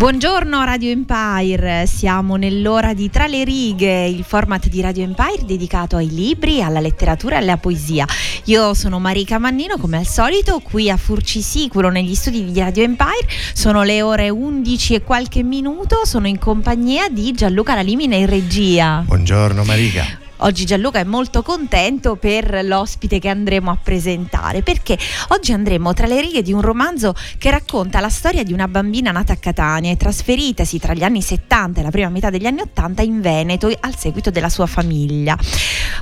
Buongiorno 0.00 0.64
Radio 0.64 0.88
Empire, 0.88 1.84
siamo 1.86 2.36
nell'ora 2.36 2.94
di 2.94 3.10
Tra 3.10 3.26
le 3.26 3.44
righe, 3.44 4.06
il 4.06 4.24
format 4.24 4.66
di 4.68 4.80
Radio 4.80 5.02
Empire 5.02 5.44
dedicato 5.44 5.96
ai 5.96 6.08
libri, 6.08 6.62
alla 6.62 6.80
letteratura 6.80 7.34
e 7.34 7.40
alla 7.40 7.58
poesia. 7.58 8.06
Io 8.44 8.72
sono 8.72 8.98
Marica 8.98 9.36
Mannino, 9.36 9.76
come 9.76 9.98
al 9.98 10.06
solito, 10.06 10.60
qui 10.60 10.88
a 10.88 10.96
Furcisicolo 10.96 11.90
negli 11.90 12.14
studi 12.14 12.50
di 12.50 12.58
Radio 12.58 12.82
Empire. 12.82 13.28
Sono 13.52 13.82
le 13.82 14.00
ore 14.00 14.30
11 14.30 14.94
e 14.94 15.02
qualche 15.02 15.42
minuto, 15.42 16.06
sono 16.06 16.26
in 16.26 16.38
compagnia 16.38 17.10
di 17.10 17.32
Gianluca 17.32 17.74
Lalimina 17.74 18.16
in 18.16 18.26
regia. 18.26 19.02
Buongiorno 19.04 19.64
Marica. 19.64 20.28
Oggi 20.42 20.64
Gianluca 20.64 20.98
è 21.00 21.04
molto 21.04 21.42
contento 21.42 22.16
per 22.16 22.64
l'ospite 22.64 23.18
che 23.18 23.28
andremo 23.28 23.70
a 23.70 23.76
presentare, 23.76 24.62
perché 24.62 24.96
oggi 25.28 25.52
andremo 25.52 25.92
tra 25.92 26.06
le 26.06 26.18
righe 26.18 26.40
di 26.40 26.54
un 26.54 26.62
romanzo 26.62 27.14
che 27.36 27.50
racconta 27.50 28.00
la 28.00 28.08
storia 28.08 28.42
di 28.42 28.54
una 28.54 28.66
bambina 28.66 29.10
nata 29.10 29.34
a 29.34 29.36
Catania 29.36 29.90
e 29.90 29.98
trasferitasi 29.98 30.78
tra 30.78 30.94
gli 30.94 31.02
anni 31.02 31.20
70 31.20 31.80
e 31.80 31.82
la 31.82 31.90
prima 31.90 32.08
metà 32.08 32.30
degli 32.30 32.46
anni 32.46 32.62
80 32.62 33.02
in 33.02 33.20
Veneto 33.20 33.70
al 33.80 33.96
seguito 33.98 34.30
della 34.30 34.48
sua 34.48 34.64
famiglia. 34.64 35.36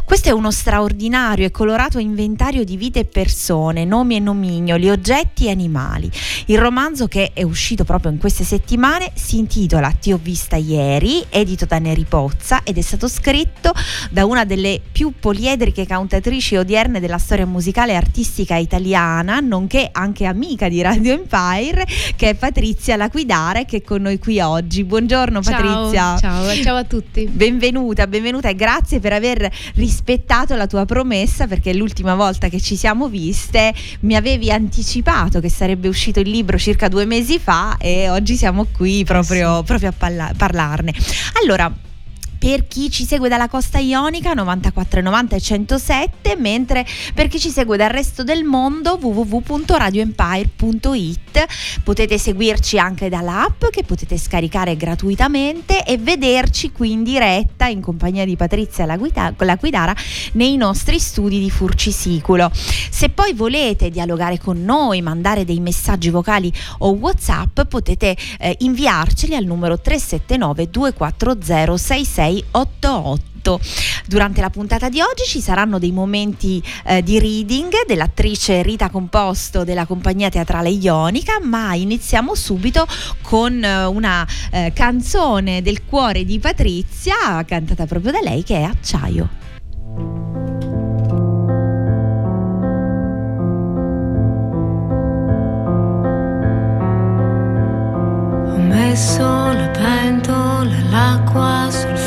Questo 0.05 0.29
è 0.29 0.33
uno 0.33 0.53
straordinario 0.53 1.45
e 1.45 1.51
colorato 1.51 1.99
inventario 1.99 2.65
di 2.65 2.77
vite 2.77 3.01
e 3.01 3.05
persone, 3.07 3.85
nomi 3.85 4.17
e 4.17 4.21
nomignoli, 4.21 4.89
oggetti 4.89 5.47
e 5.47 5.51
animali. 5.51 6.11
Il 6.47 6.59
romanzo 6.59 7.09
che 7.09 7.33
è 7.35 7.43
uscito 7.43 7.85
proprio 7.85 8.13
in 8.13 8.19
queste 8.19 8.45
settimane 8.45 9.11
si 9.15 9.39
intitola 9.39 9.91
Ti 9.91 10.13
ho 10.13 10.19
vista 10.23 10.57
ieri, 10.57 11.25
edito 11.29 11.67
da 11.67 11.79
Neri 11.79 12.07
Pozza 12.09 12.63
ed 12.63 12.79
è 12.79 12.81
stato 12.81 13.09
scritto 13.09 13.75
da 14.11 14.25
una 14.29 14.45
delle 14.45 14.81
più 14.93 15.13
poliedriche 15.19 15.87
cantatrici 15.87 16.57
odierne 16.57 17.01
della 17.01 17.19
storia 17.19 17.47
musicale 17.47 17.93
e 17.93 17.97
artistica 17.97 18.57
italiana, 18.57 19.41
nonché 19.41 19.89
anche 19.91 20.27
amica 20.27 20.69
di 20.69 20.83
Radio 20.83 21.15
Empire, 21.15 21.87
che 22.15 22.31
è 22.31 22.35
Patrizia 22.35 22.97
Laquidare, 22.97 23.65
che 23.65 23.79
è 23.79 23.83
con 23.83 24.03
noi 24.03 24.19
qui 24.19 24.39
oggi. 24.41 24.85
Buongiorno 24.85 25.43
ciao, 25.43 25.53
Patrizia. 25.53 26.19
Ciao, 26.19 26.55
ciao 26.63 26.77
a 26.77 26.85
tutti. 26.85 27.27
Benvenuta, 27.27 28.07
benvenuta 28.07 28.51
e 28.51 28.55
grazie 28.55 29.01
per 29.01 29.15
aver 29.15 29.51
rispettato 29.75 30.55
la 30.57 30.67
tua 30.67 30.85
promessa, 30.85 31.47
perché 31.47 31.73
l'ultima 31.73 32.15
volta 32.15 32.49
che 32.49 32.61
ci 32.61 32.77
siamo 32.77 33.09
viste 33.09 33.73
mi 34.01 34.15
avevi 34.15 34.51
anticipato 34.51 35.41
che 35.41 35.49
sarebbe 35.49 35.89
uscito 35.89 36.21
il 36.21 36.29
libro 36.29 36.59
circa 36.59 36.89
due 36.89 37.07
mesi 37.07 37.39
fa 37.39 37.77
e 37.79 38.11
oggi 38.11 38.37
siamo 38.37 38.67
qui 38.71 39.05
proprio, 39.05 39.59
sì. 39.59 39.65
proprio 39.65 39.89
a 39.89 39.95
parla- 39.97 40.33
parlarne. 40.37 40.93
Allora, 41.43 41.73
per 42.39 42.69
chi 42.69 42.91
ci 42.91 43.05
segue 43.05 43.29
dalla 43.29 43.49
costa 43.49 43.79
ionica 43.79 44.35
94,90 44.35 45.35
e 45.35 45.41
107, 45.41 46.37
mentre 46.37 46.87
per 47.15 47.27
chi 47.29 47.41
ci 47.41 47.51
segue 47.51 47.77
dal 47.77 47.91
resto 47.91 48.23
del 48.23 48.45
mondo 48.45 48.97
www.radioempire.it 49.01 51.47
potete 51.83 52.19
seguirci 52.19 52.79
anche 52.79 53.09
dall'app 53.09 53.65
che 53.71 53.83
potete 53.83 54.17
scaricare 54.17 54.77
gratuitamente 54.77 55.85
e 55.85 55.99
vederci 55.99 56.71
qui 56.71 56.93
in 56.93 57.03
diretta 57.03 57.67
in 57.67 57.81
compagnia 57.81 58.25
di 58.25 58.37
Patrizia 58.37 58.87
la, 58.87 58.97
guida, 58.97 59.35
la 59.37 59.57
Guidara 59.57 59.95
nei 60.33 60.57
nostri 60.57 60.99
studi 60.99 61.39
di 61.41 61.51
Furcisiculo. 61.51 62.51
Se 62.53 63.09
poi 63.09 63.33
volete 63.33 63.91
dialogare 63.91 64.39
con 64.39 64.63
noi, 64.63 65.03
mandare 65.03 65.45
dei 65.45 65.59
messaggi 65.61 66.11
vocali 66.11 66.53
o 66.79 66.91
WhatsApp, 66.91 67.63
potete 67.63 68.17
eh, 68.39 68.55
inviarceli 68.61 69.35
al 69.35 69.45
numero 69.45 69.81
379 69.81 70.71
240 70.71 71.77
66 71.77 72.28
688. 72.29 73.61
Durante 74.07 74.41
la 74.41 74.51
puntata 74.51 74.89
di 74.89 75.01
oggi 75.01 75.25
ci 75.27 75.41
saranno 75.41 75.79
dei 75.79 75.93
momenti 75.93 76.63
eh, 76.85 77.03
di 77.03 77.19
reading 77.19 77.73
dell'attrice 77.87 78.63
Rita 78.63 78.91
Composto 78.91 79.65
della 79.65 79.87
compagnia 79.87 80.29
teatrale 80.29 80.69
Ionica, 80.69 81.39
ma 81.43 81.75
iniziamo 81.75 82.35
subito 82.35 82.87
con 83.23 83.63
eh, 83.63 83.85
una 83.85 84.27
eh, 84.51 84.73
canzone 84.75 85.63
del 85.63 85.85
cuore 85.85 86.25
di 86.25 86.39
Patrizia, 86.39 87.43
cantata 87.47 87.87
proprio 87.87 88.13
da 88.13 88.21
lei, 88.21 88.43
che 88.43 88.57
è 88.57 88.63
Acciaio. 88.63 89.29
Ho 98.47 98.59
messo 98.59 99.53
le 99.53 99.71
pentole, 99.73 100.83
l'acqua 100.91 101.69
sul 101.71 101.97
fuoco, 101.97 101.98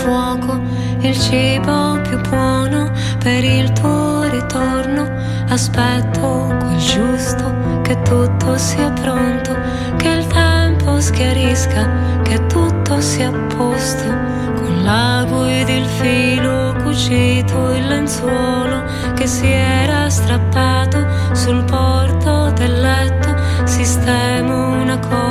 il 1.11 1.19
cibo 1.19 1.99
più 2.03 2.17
buono 2.29 2.89
per 3.19 3.44
il 3.44 3.69
tuo 3.74 4.24
ritorno. 4.30 5.09
Aspetto 5.50 6.56
quel 6.57 6.77
giusto, 6.77 7.81
che 7.81 8.01
tutto 8.03 8.57
sia 8.57 8.89
pronto, 8.91 9.53
che 9.97 10.07
il 10.07 10.27
tempo 10.27 11.01
schiarisca, 11.01 12.21
che 12.21 12.45
tutto 12.47 13.01
sia 13.01 13.27
a 13.27 13.56
posto. 13.56 14.07
Con 14.56 14.83
l'ago 14.83 15.45
ed 15.47 15.68
il 15.68 15.86
filo 15.86 16.74
cucito, 16.81 17.74
il 17.74 17.88
lenzuolo 17.88 18.83
che 19.13 19.27
si 19.27 19.47
era 19.47 20.09
strappato 20.09 21.06
sul 21.33 21.63
porto 21.65 22.51
del 22.51 22.80
letto, 22.80 23.36
sistemo 23.65 24.81
una 24.81 24.97
cosa 24.97 25.31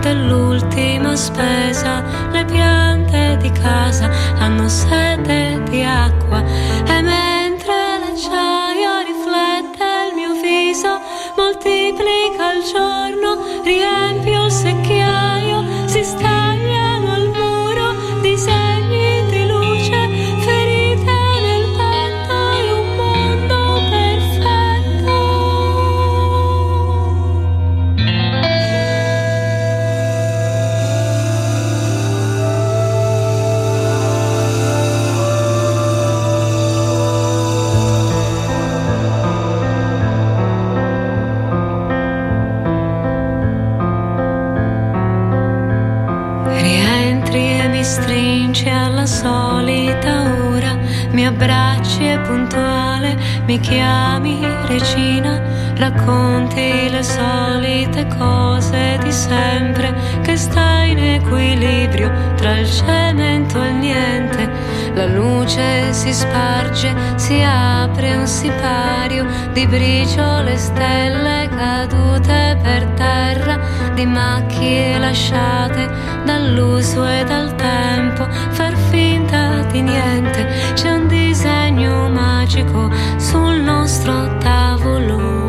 dell'ultima 0.00 1.16
spesa, 1.16 2.02
le 2.30 2.44
piante 2.44 3.38
di 3.40 3.50
casa 3.50 4.08
hanno 4.38 4.68
sete 4.68 5.60
di 5.68 5.82
acqua. 5.82 6.42
E 6.42 7.00
mentre 7.02 7.98
l'acciaio 8.00 8.90
riflette 9.10 9.84
il 10.08 10.14
mio 10.14 10.32
viso, 10.40 11.00
moltiplica 11.36 12.52
il 12.52 12.62
giorno, 12.64 13.62
riempio 13.62 14.44
il 14.44 14.50
secchiaio, 14.52 15.39
mi 53.50 53.58
chiami 53.58 54.38
regina, 54.68 55.42
racconti 55.74 56.88
le 56.88 57.02
solite 57.02 58.06
cose 58.16 58.96
di 59.02 59.10
sempre, 59.10 59.92
che 60.22 60.36
sta 60.36 60.82
in 60.82 60.98
equilibrio 60.98 62.12
tra 62.36 62.56
il 62.56 62.70
cemento 62.70 63.60
e 63.60 63.68
il 63.70 63.74
niente. 63.74 64.48
La 64.94 65.06
luce 65.06 65.92
si 65.92 66.12
sparge, 66.12 66.94
si 67.16 67.42
apre 67.42 68.14
un 68.18 68.26
sipario 68.28 69.26
di 69.52 69.66
briciole 69.66 70.56
stelle 70.56 71.48
cadute 71.48 72.56
per 72.62 72.84
terra, 72.94 73.58
di 73.94 74.06
macchie 74.06 74.96
lasciate 74.96 75.90
dall'uso 76.24 77.04
e 77.04 77.24
dal 77.24 77.52
tempo, 77.56 78.28
far 78.50 78.76
finta 78.90 79.64
di 79.72 79.80
niente. 79.80 80.46
C'è 80.74 80.90
un 80.92 81.08
disegno 81.08 81.59
magico 81.86 82.90
sul 83.16 83.60
nostro 83.62 84.36
tavolo. 84.38 85.39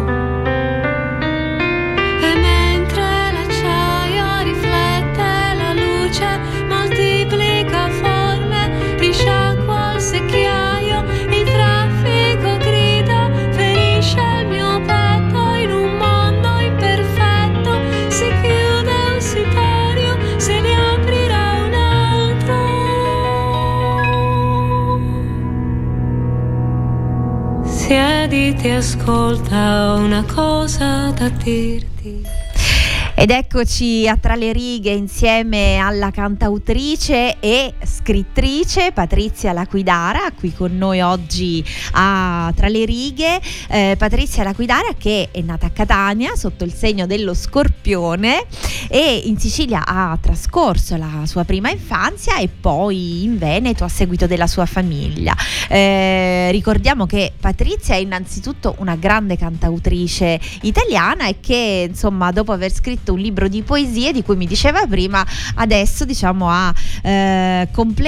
E 28.63 28.72
ascolta 28.74 29.96
una 29.98 30.24
cosa 30.24 31.10
da 31.18 31.30
dirti. 31.30 32.22
Ed 33.16 33.31
eccoci 33.31 34.08
a 34.08 34.16
Tra 34.18 34.36
le 34.36 34.54
righe 34.54 34.92
insieme 34.92 35.78
alla 35.78 36.12
cantautrice 36.12 37.40
e 37.40 37.74
scrittrice 38.12 38.92
Patrizia 38.92 39.54
Laquidara, 39.54 40.31
qui 40.38 40.54
con 40.54 40.78
noi 40.78 41.00
oggi 41.00 41.63
a 41.94 42.52
Tra 42.54 42.68
le 42.68 42.84
righe. 42.84 43.40
Eh, 43.69 43.96
Patrizia 43.98 44.44
Laquidara 44.44 44.96
che 44.98 45.30
è 45.31 45.40
nata 45.40 45.68
a 45.68 45.69
Catania 45.69 46.36
sotto 46.36 46.66
il 46.66 46.74
segno 46.74 47.06
dello 47.06 47.34
scorpione 47.34 48.46
e 48.90 49.22
in 49.24 49.40
Sicilia 49.40 49.86
ha 49.86 50.18
trascorso 50.19 50.98
la 50.98 51.24
sua 51.24 51.46
prima 51.46 51.72
infanzia 51.72 52.38
e 52.38 52.50
poi 52.50 53.24
in 53.24 53.38
Veneto 53.38 53.86
a 53.86 53.88
seguito 53.88 54.28
della 54.28 54.48
sua 54.48 54.66
famiglia. 54.66 55.34
Eh, 55.69 56.50
ricordiamo 56.52 57.06
che 57.06 57.31
Patrizia 57.40 57.96
è 57.96 58.00
innanzitutto 58.00 58.75
una 58.80 58.98
grande 58.98 59.38
cantautrice 59.38 60.38
italiana 60.63 61.28
e 61.28 61.40
che 61.40 61.88
insomma 61.88 62.31
dopo 62.31 62.52
aver 62.52 62.74
scritto 62.74 63.13
un 63.13 63.19
libro 63.19 63.48
di 63.48 63.62
poesie 63.62 64.12
di 64.12 64.22
cui 64.22 64.36
mi 64.36 64.48
diceva 64.48 64.86
prima, 64.86 65.25
adesso 65.56 66.04
diciamo 66.04 66.50
ha 66.50 66.74
eh, 67.04 67.69
completato 67.72 68.00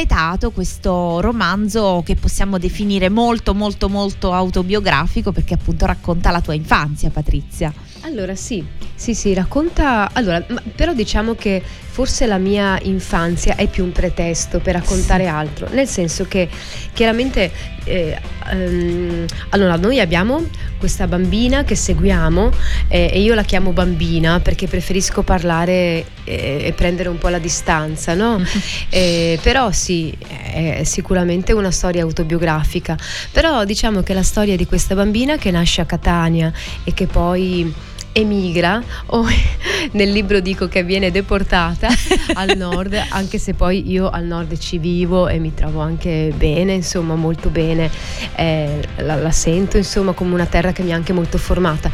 questo 0.52 1.22
romanzo 1.22 2.02
che 2.04 2.16
possiamo 2.16 2.58
definire 2.58 3.10
molto 3.10 3.54
molto 3.54 3.90
molto 3.90 4.34
autobiografico 4.34 5.32
perché 5.32 5.54
appunto 5.54 5.86
racconta 5.86 6.32
la 6.32 6.42
tua 6.42 6.56
infanzia 6.56 7.12
Patrizia. 7.12 7.72
Allora 8.02 8.36
sì, 8.36 8.66
sì, 8.96 9.14
sì, 9.14 9.34
racconta... 9.34 10.10
Allora, 10.14 10.44
però 10.76 10.94
diciamo 10.94 11.36
che 11.36 11.62
forse 11.94 12.26
la 12.26 12.40
mia 12.40 12.80
infanzia 12.82 13.56
è 13.56 13.68
più 13.68 13.84
un 13.84 13.92
pretesto 13.92 14.58
per 14.58 14.74
raccontare 14.74 15.28
altro, 15.28 15.68
nel 15.70 15.88
senso 15.88 16.26
che 16.26 16.50
chiaramente... 16.92 17.52
eh, 17.84 18.20
ehm, 18.50 19.26
allora, 19.50 19.76
noi 19.76 20.00
abbiamo 20.00 20.44
questa 20.80 21.06
bambina 21.06 21.64
che 21.64 21.76
seguiamo 21.76 22.50
eh, 22.88 23.12
e 23.14 23.22
io 23.22 23.36
la 23.36 23.44
chiamo 23.44 23.74
bambina 23.74 24.40
perché 24.40 24.68
preferisco 24.68 25.22
parlare 25.22 26.04
eh, 26.24 26.64
e 26.64 26.74
prendere 26.76 27.10
un 27.10 27.20
po' 27.20 27.30
la 27.30 27.38
distanza, 27.38 28.16
no? 28.16 28.42
Eh, 28.90 29.40
però 29.42 29.72
sì, 29.72 30.16
è 30.20 30.84
sicuramente 30.84 31.52
una 31.52 31.72
storia 31.72 32.04
autobiografica, 32.04 32.98
però 33.32 33.66
diciamo 33.66 34.02
che 34.02 34.14
la 34.14 34.24
storia 34.24 34.56
di 34.56 34.66
questa 34.66 34.96
bambina 34.96 35.38
che 35.38 35.52
nasce 35.52 35.82
a 35.82 35.86
Catania 35.86 36.52
e 36.84 36.94
che 36.94 37.08
poi 37.08 37.74
emigra 38.14 38.82
o 39.08 39.26
nel 39.92 40.12
libro 40.12 40.40
dico 40.40 40.68
che 40.68 40.84
viene 40.84 41.12
deportata 41.12 41.90
al 42.34 42.56
nord 42.58 42.96
anche 43.10 43.38
se 43.38 43.54
poi 43.54 43.90
io 43.92 44.10
al 44.10 44.26
nord 44.26 44.58
ci 44.58 44.78
vivo 44.78 45.28
e 45.28 45.40
mi 45.40 45.54
trovo 45.54 45.82
anche 45.82 46.32
bene 46.36 46.74
insomma 46.74 47.16
molto 47.16 47.50
bene. 47.50 47.90
Eh, 48.36 48.82
la, 48.98 49.16
la 49.16 49.32
sento 49.32 49.78
insomma 49.78 50.14
come 50.14 50.34
una 50.34 50.46
terra 50.46 50.72
che 50.72 50.84
mi 50.84 50.94
ha 50.94 50.96
anche 50.96 51.14
molto 51.14 51.38
formata 51.38 51.92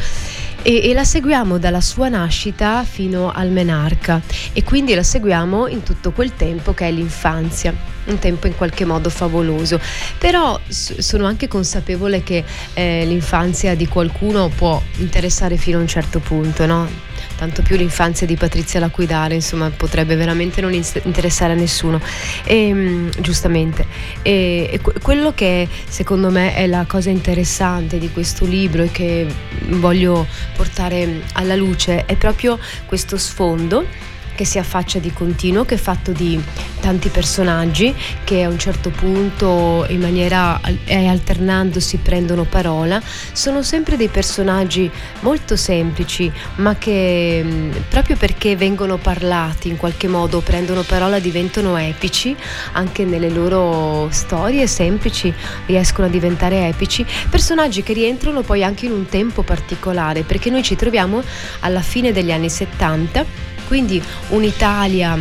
e, 0.61 0.89
e 0.89 0.93
la 0.93 1.03
seguiamo 1.03 1.57
dalla 1.57 1.81
sua 1.81 2.09
nascita 2.09 2.83
fino 2.83 3.31
al 3.31 3.49
menarca 3.49 4.21
e 4.53 4.63
quindi 4.63 4.93
la 4.93 5.03
seguiamo 5.03 5.67
in 5.67 5.83
tutto 5.83 6.11
quel 6.11 6.35
tempo 6.35 6.73
che 6.73 6.87
è 6.87 6.91
l'infanzia 6.91 7.73
un 8.05 8.17
tempo 8.17 8.47
in 8.47 8.55
qualche 8.55 8.85
modo 8.85 9.09
favoloso 9.09 9.79
però 10.17 10.59
sono 10.67 11.25
anche 11.25 11.47
consapevole 11.47 12.23
che 12.23 12.43
eh, 12.73 13.05
l'infanzia 13.05 13.75
di 13.75 13.87
qualcuno 13.87 14.49
può 14.49 14.81
interessare 14.97 15.57
fino 15.57 15.77
a 15.77 15.81
un 15.81 15.87
certo 15.87 16.19
punto 16.19 16.65
no? 16.65 17.08
Tanto 17.35 17.61
più 17.61 17.75
l'infanzia 17.75 18.25
di 18.25 18.35
Patrizia 18.35 18.79
Laquidare, 18.79 19.35
insomma, 19.35 19.69
potrebbe 19.69 20.15
veramente 20.15 20.61
non 20.61 20.73
interessare 20.73 21.53
a 21.53 21.55
nessuno. 21.55 22.01
E, 22.43 22.73
mm, 22.73 23.09
giustamente. 23.19 23.85
E, 24.21 24.69
e 24.71 24.79
que- 24.81 24.93
quello 25.01 25.33
che 25.33 25.67
secondo 25.87 26.29
me 26.29 26.53
è 26.53 26.67
la 26.67 26.85
cosa 26.87 27.09
interessante 27.09 27.97
di 27.97 28.11
questo 28.11 28.45
libro 28.45 28.83
e 28.83 28.91
che 28.91 29.27
voglio 29.69 30.27
portare 30.55 31.21
alla 31.33 31.55
luce 31.55 32.05
è 32.05 32.15
proprio 32.15 32.59
questo 32.85 33.17
sfondo 33.17 34.07
che 34.39 34.45
si 34.45 34.57
affaccia 34.57 34.99
di 34.99 35.11
continuo, 35.11 35.65
che 35.65 35.75
è 35.75 35.77
fatto 35.77 36.13
di 36.13 36.41
tanti 36.79 37.09
personaggi 37.09 37.93
che 38.23 38.43
a 38.43 38.47
un 38.47 38.57
certo 38.57 38.89
punto 38.89 39.85
in 39.89 39.99
maniera 39.99 40.61
alternandosi 40.87 41.97
prendono 41.97 42.45
parola. 42.45 43.01
Sono 43.33 43.61
sempre 43.63 43.97
dei 43.97 44.07
personaggi 44.07 44.89
molto 45.19 45.57
semplici, 45.57 46.31
ma 46.55 46.77
che 46.77 47.43
mh, 47.43 47.83
proprio 47.89 48.15
perché 48.15 48.55
vengono 48.55 48.95
parlati 48.95 49.67
in 49.67 49.75
qualche 49.75 50.07
modo, 50.07 50.39
prendono 50.39 50.83
parola, 50.83 51.19
diventano 51.19 51.75
epici, 51.75 52.33
anche 52.71 53.03
nelle 53.03 53.29
loro 53.29 54.07
storie 54.09 54.67
semplici 54.67 55.33
riescono 55.65 56.07
a 56.07 56.09
diventare 56.09 56.65
epici. 56.69 57.05
Personaggi 57.29 57.83
che 57.83 57.91
rientrano 57.91 58.39
poi 58.39 58.63
anche 58.63 58.85
in 58.85 58.93
un 58.93 59.05
tempo 59.05 59.43
particolare, 59.43 60.21
perché 60.21 60.49
noi 60.49 60.63
ci 60.63 60.77
troviamo 60.77 61.21
alla 61.59 61.81
fine 61.81 62.13
degli 62.13 62.31
anni 62.31 62.49
70 62.49 63.48
quindi 63.69 64.01
un'Italia 64.29 65.15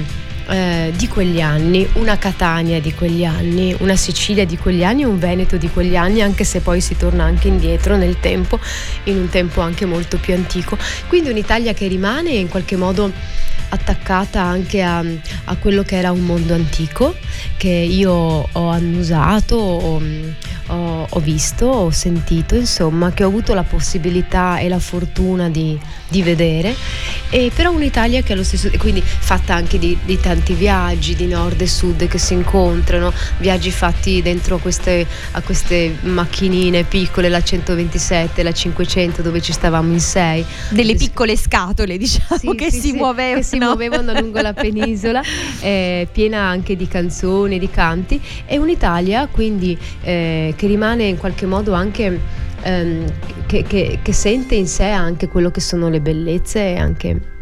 eh, 0.49 0.91
di 0.97 1.07
quegli 1.07 1.43
anni, 1.43 1.87
una 1.97 2.17
Catania 2.17 2.81
di 2.81 2.95
quegli 2.95 3.23
anni, 3.23 3.77
una 3.81 3.95
Sicilia 3.95 4.47
di 4.47 4.57
quegli 4.57 4.83
anni, 4.83 5.05
un 5.05 5.19
Veneto 5.19 5.59
di 5.59 5.69
quegli 5.69 5.97
anni, 5.97 6.23
anche 6.23 6.45
se 6.45 6.61
poi 6.61 6.81
si 6.81 6.97
torna 6.97 7.25
anche 7.25 7.49
indietro 7.49 7.97
nel 7.97 8.19
tempo, 8.21 8.59
in 9.05 9.19
un 9.19 9.29
tempo 9.29 9.61
anche 9.61 9.85
molto 9.85 10.17
più 10.17 10.33
antico. 10.33 10.79
Quindi 11.09 11.29
un'Italia 11.29 11.75
che 11.75 11.89
rimane 11.89 12.31
in 12.31 12.49
qualche 12.49 12.77
modo 12.77 13.13
attaccata 13.71 14.41
anche 14.41 14.83
a, 14.83 14.99
a 15.45 15.57
quello 15.57 15.83
che 15.83 15.97
era 15.97 16.11
un 16.13 16.21
mondo 16.21 16.55
antico 16.55 17.15
che 17.57 17.69
io 17.69 18.13
ho 18.51 18.69
annusato, 18.69 19.57
ho, 19.57 20.01
ho- 20.67 21.07
ho 21.09 21.21
visto, 21.21 21.67
ho 21.67 21.91
sentito, 21.91 22.55
insomma, 22.55 23.13
che 23.13 23.25
ho 23.25 23.29
avuto 23.29 23.55
la 23.55 23.63
possibilità 23.65 24.59
e 24.59 24.69
la 24.69 24.79
fortuna 24.79 25.49
di, 25.49 25.79
di 26.09 26.23
vedere, 26.23 26.75
e 27.31 27.51
però 27.55 27.73
un'Italia 27.73 28.23
che 28.23 28.33
allo 28.33 28.45
stesso 28.45 28.71
quindi 28.79 29.03
fatta 29.03 29.55
anche 29.55 29.79
di, 29.79 29.97
di 30.05 30.19
tanti 30.21 30.53
viaggi 30.55 31.15
di 31.17 31.27
nord 31.27 31.61
e 31.61 31.67
sud 31.67 32.07
che 32.07 32.19
si 32.19 32.35
incontrano, 32.35 33.13
viaggi 33.39 33.71
fatti 33.71 34.23
dentro 34.23 34.59
queste, 34.59 35.07
a 35.33 35.41
queste 35.41 35.97
macchinine 36.03 36.85
piccole, 36.85 37.29
la 37.29 37.43
127, 37.43 38.43
la 38.43 38.53
500 38.53 39.23
dove 39.23 39.41
ci 39.43 39.53
stavamo 39.53 39.93
in 39.93 40.01
sei. 40.01 40.45
Delle 40.71 40.97
Sì. 40.97 41.07
piccole 41.09 41.37
scatole, 41.37 41.97
diciamo, 41.99 42.39
Sì, 42.39 42.55
che 42.55 42.71
sì, 42.71 42.81
si 42.81 42.81
sì, 42.81 42.93
che 42.93 42.93
si 42.93 42.93
muovevano 42.97 43.43
lungo 44.21 44.41
la 44.41 44.53
penisola, 44.53 45.23
eh, 45.61 46.09
piena 46.11 46.41
anche 46.41 46.77
di 46.77 46.87
canzoni, 46.89 47.59
di 47.59 47.71
canti, 47.71 48.21
e 48.47 48.59
un'Italia 48.59 49.27
quindi 49.27 49.77
eh, 50.03 50.55
che 50.57 50.67
rimane 50.67 51.05
in 51.05 51.17
qualche 51.17 51.47
modo 51.47 51.73
anche 51.73 52.21
ehm, 52.63 53.05
che, 53.47 53.63
che- 53.63 53.99
che 54.03 54.13
sente 54.13 54.55
in 54.55 54.67
sé 54.67 54.85
anche 54.85 55.29
quello 55.29 55.51
che 55.51 55.61
sono 55.61 55.89
le 55.89 56.01
bellezze 56.01 56.61
e 56.75 56.77
anche 56.77 57.37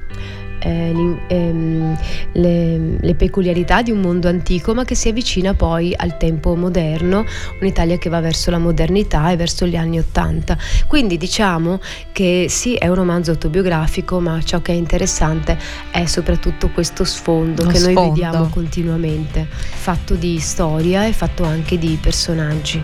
eh, 0.66 1.16
ehm, 1.28 1.98
le, 2.32 2.98
le, 3.00 3.14
peculiarità 3.14 3.82
di 3.82 3.92
un 3.92 4.00
mondo 4.00 4.28
antico 4.28 4.74
ma 4.74 4.84
che 4.84 4.96
si 4.96 5.08
avvicina 5.08 5.54
poi 5.54 5.94
al 5.96 6.16
tempo 6.16 6.56
moderno, 6.56 7.24
un'Italia 7.60 7.98
che 7.98 8.08
va 8.08 8.20
verso 8.20 8.50
la 8.50 8.58
modernità 8.58 9.30
e 9.30 9.36
verso 9.36 9.66
gli 9.66 9.76
anni 9.76 9.98
Ottanta. 9.98 10.58
Quindi 10.88 11.16
diciamo 11.16 11.80
che 12.12 12.46
sì 12.48 12.74
è 12.74 12.88
un 12.88 12.94
romanzo 12.96 13.30
autobiografico 13.30 14.20
ma 14.20 14.42
ciò 14.42 14.60
che 14.60 14.72
è 14.72 14.74
interessante 14.74 15.56
è 15.90 16.04
soprattutto 16.06 16.70
questo 16.70 17.04
sfondo 17.04 17.62
Lo 17.62 17.70
che 17.70 17.78
sfondo. 17.78 18.00
noi 18.00 18.08
vediamo 18.10 18.48
continuamente, 18.48 19.46
fatto 19.48 20.14
di 20.14 20.38
storia 20.40 21.06
e 21.06 21.12
fatto 21.12 21.44
anche 21.44 21.78
di 21.78 21.96
personaggi. 22.00 22.82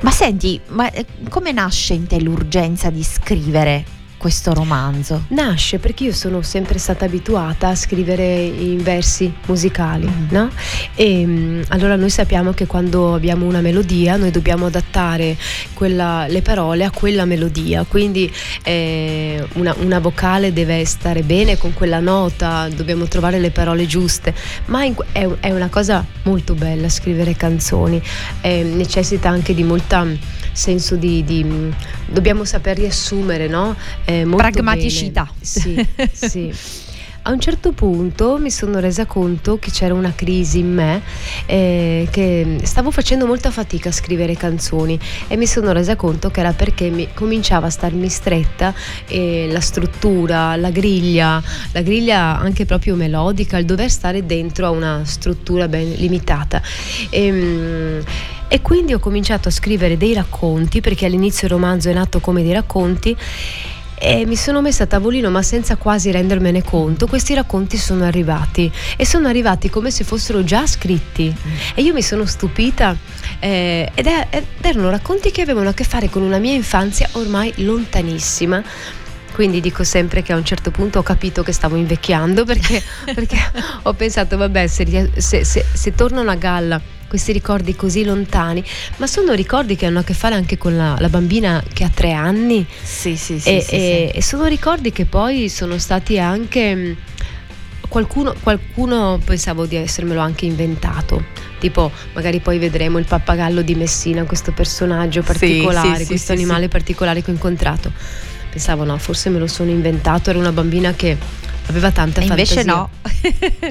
Ma 0.00 0.10
senti, 0.10 0.60
ma 0.68 0.90
eh, 0.90 1.06
come 1.28 1.52
nasce 1.52 1.94
in 1.94 2.06
te 2.06 2.20
l'urgenza 2.20 2.90
di 2.90 3.04
scrivere 3.04 3.98
questo 4.20 4.52
romanzo? 4.52 5.24
Nasce 5.28 5.78
perché 5.78 6.04
io 6.04 6.12
sono 6.12 6.42
sempre 6.42 6.76
stata 6.76 7.06
abituata 7.06 7.68
a 7.68 7.74
scrivere 7.74 8.42
in 8.42 8.82
versi 8.82 9.32
musicali, 9.46 10.06
mm. 10.06 10.26
no? 10.28 10.50
E 10.94 11.24
mm, 11.24 11.62
allora 11.68 11.96
noi 11.96 12.10
sappiamo 12.10 12.52
che 12.52 12.66
quando 12.66 13.14
abbiamo 13.14 13.46
una 13.46 13.62
melodia 13.62 14.16
noi 14.16 14.30
dobbiamo 14.30 14.66
adattare 14.66 15.38
quella, 15.72 16.26
le 16.26 16.42
parole 16.42 16.84
a 16.84 16.90
quella 16.90 17.24
melodia, 17.24 17.84
quindi 17.84 18.30
eh, 18.62 19.42
una, 19.54 19.74
una, 19.78 20.00
vocale 20.00 20.52
deve 20.52 20.84
stare 20.84 21.22
bene 21.22 21.56
con 21.56 21.72
quella 21.72 22.00
nota, 22.00 22.68
dobbiamo 22.68 23.06
trovare 23.06 23.38
le 23.38 23.50
parole 23.50 23.86
giuste, 23.86 24.34
ma 24.66 24.84
in, 24.84 24.94
è, 25.12 25.26
è, 25.40 25.50
una 25.50 25.68
cosa 25.68 26.04
molto 26.24 26.52
bella 26.52 26.90
scrivere 26.90 27.34
canzoni, 27.36 28.02
eh, 28.42 28.62
necessita 28.64 29.30
anche 29.30 29.54
di 29.54 29.62
molta 29.62 30.06
senso 30.52 30.96
di, 30.96 31.24
di 31.24 31.72
dobbiamo 32.06 32.44
saper 32.44 32.76
riassumere, 32.78 33.46
no? 33.46 33.76
Eh, 34.04 34.26
Pragmaticità. 34.28 35.30
Bene. 35.32 35.44
Sì, 35.44 35.86
sì. 36.12 36.54
A 37.22 37.32
un 37.32 37.38
certo 37.38 37.72
punto 37.72 38.38
mi 38.38 38.50
sono 38.50 38.78
resa 38.78 39.04
conto 39.04 39.58
che 39.58 39.70
c'era 39.70 39.92
una 39.92 40.14
crisi 40.14 40.60
in 40.60 40.72
me, 40.72 41.02
eh, 41.44 42.08
che 42.10 42.60
stavo 42.62 42.90
facendo 42.90 43.26
molta 43.26 43.50
fatica 43.50 43.90
a 43.90 43.92
scrivere 43.92 44.34
canzoni 44.36 44.98
e 45.28 45.36
mi 45.36 45.46
sono 45.46 45.72
resa 45.72 45.96
conto 45.96 46.30
che 46.30 46.40
era 46.40 46.52
perché 46.52 46.88
mi 46.88 47.08
cominciava 47.12 47.66
a 47.66 47.70
starmi 47.70 48.08
stretta 48.08 48.72
eh, 49.06 49.48
la 49.50 49.60
struttura, 49.60 50.56
la 50.56 50.70
griglia, 50.70 51.42
la 51.72 51.82
griglia 51.82 52.38
anche 52.38 52.64
proprio 52.64 52.94
melodica, 52.94 53.58
il 53.58 53.66
dover 53.66 53.90
stare 53.90 54.24
dentro 54.24 54.64
a 54.64 54.70
una 54.70 55.02
struttura 55.04 55.68
ben 55.68 55.92
limitata. 55.92 56.62
E, 57.10 57.26
ehm, 57.26 58.04
e 58.48 58.62
quindi 58.62 58.94
ho 58.94 58.98
cominciato 58.98 59.48
a 59.48 59.52
scrivere 59.52 59.96
dei 59.96 60.14
racconti, 60.14 60.80
perché 60.80 61.06
all'inizio 61.06 61.46
il 61.46 61.52
romanzo 61.52 61.88
è 61.90 61.92
nato 61.92 62.18
come 62.18 62.42
dei 62.42 62.52
racconti 62.52 63.16
e 64.02 64.24
mi 64.24 64.34
sono 64.34 64.62
messa 64.62 64.84
a 64.84 64.86
tavolino 64.86 65.28
ma 65.28 65.42
senza 65.42 65.76
quasi 65.76 66.10
rendermene 66.10 66.64
conto 66.64 67.06
questi 67.06 67.34
racconti 67.34 67.76
sono 67.76 68.04
arrivati. 68.04 68.72
E 68.96 69.04
sono 69.04 69.28
arrivati 69.28 69.68
come 69.68 69.90
se 69.90 70.04
fossero 70.04 70.42
già 70.42 70.66
scritti. 70.66 71.34
E 71.74 71.82
io 71.82 71.92
mi 71.92 72.00
sono 72.00 72.24
stupita 72.24 72.96
eh, 73.38 73.90
ed, 73.94 74.06
è, 74.06 74.26
ed 74.30 74.44
erano 74.62 74.88
racconti 74.88 75.30
che 75.30 75.42
avevano 75.42 75.68
a 75.68 75.74
che 75.74 75.84
fare 75.84 76.08
con 76.08 76.22
una 76.22 76.38
mia 76.38 76.54
infanzia 76.54 77.10
ormai 77.12 77.52
lontanissima. 77.56 78.62
Quindi 79.34 79.60
dico 79.60 79.84
sempre 79.84 80.22
che 80.22 80.32
a 80.32 80.36
un 80.36 80.44
certo 80.46 80.70
punto 80.70 80.98
ho 80.98 81.02
capito 81.02 81.42
che 81.42 81.52
stavo 81.52 81.76
invecchiando 81.76 82.44
perché, 82.44 82.82
perché 83.14 83.36
ho 83.82 83.92
pensato 83.92 84.38
vabbè 84.38 84.66
se, 84.66 85.10
se, 85.16 85.44
se, 85.44 85.64
se 85.70 85.94
tornano 85.94 86.30
a 86.30 86.36
galla 86.36 86.80
questi 87.10 87.32
ricordi 87.32 87.74
così 87.74 88.04
lontani, 88.04 88.62
ma 88.98 89.08
sono 89.08 89.32
ricordi 89.32 89.74
che 89.74 89.86
hanno 89.86 89.98
a 89.98 90.04
che 90.04 90.14
fare 90.14 90.36
anche 90.36 90.56
con 90.56 90.76
la, 90.76 90.94
la 91.00 91.08
bambina 91.08 91.60
che 91.72 91.82
ha 91.82 91.90
tre 91.92 92.12
anni. 92.12 92.64
Sì, 92.80 93.16
sì, 93.16 93.40
sì 93.40 93.56
e, 93.56 93.60
sì, 93.60 93.74
e, 93.74 94.10
sì. 94.12 94.18
e 94.18 94.22
sono 94.22 94.46
ricordi 94.46 94.92
che 94.92 95.06
poi 95.06 95.48
sono 95.48 95.76
stati 95.78 96.20
anche... 96.20 96.74
Mm, 96.76 96.92
qualcuno, 97.88 98.36
qualcuno 98.40 99.20
pensavo 99.24 99.66
di 99.66 99.74
essermelo 99.74 100.20
anche 100.20 100.46
inventato 100.46 101.48
tipo 101.58 101.90
magari 102.12 102.38
poi 102.38 102.58
vedremo 102.58 102.98
il 102.98 103.04
pappagallo 103.04 103.62
di 103.62 103.74
Messina, 103.74 104.22
questo 104.22 104.52
personaggio 104.52 105.22
particolare, 105.22 105.96
sì, 105.96 106.02
sì, 106.02 106.06
questo 106.06 106.32
sì, 106.32 106.38
animale 106.38 106.68
particolare 106.68 107.22
che 107.22 107.30
ho 107.30 107.34
incontrato. 107.34 107.92
Pensavo 108.48 108.84
no, 108.84 108.96
forse 108.98 109.28
me 109.28 109.38
lo 109.38 109.48
sono 109.48 109.70
inventato, 109.70 110.30
era 110.30 110.38
una 110.38 110.52
bambina 110.52 110.92
che 110.94 111.16
aveva 111.70 111.90
tanta 111.90 112.20
e 112.20 112.26
fantasia. 112.26 112.60
Invece 112.60 112.70
no. 112.70 112.90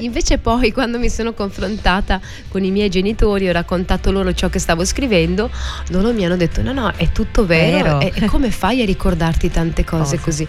invece 0.00 0.38
poi 0.38 0.72
quando 0.72 0.98
mi 0.98 1.08
sono 1.08 1.32
confrontata 1.32 2.20
con 2.48 2.64
i 2.64 2.70
miei 2.70 2.88
genitori, 2.88 3.48
ho 3.48 3.52
raccontato 3.52 4.10
loro 4.10 4.32
ciò 4.32 4.48
che 4.48 4.58
stavo 4.58 4.84
scrivendo, 4.84 5.50
loro 5.88 6.12
mi 6.12 6.24
hanno 6.24 6.36
detto 6.36 6.62
no 6.62 6.72
no, 6.72 6.92
è 6.96 7.10
tutto 7.12 7.46
vero, 7.46 7.98
vero. 7.98 8.00
E, 8.00 8.12
e, 8.14 8.26
come 8.26 8.50
fai 8.50 8.82
a 8.82 8.84
ricordarti 8.84 9.50
tante 9.50 9.84
cose 9.84 10.16
oh, 10.16 10.20
così? 10.20 10.46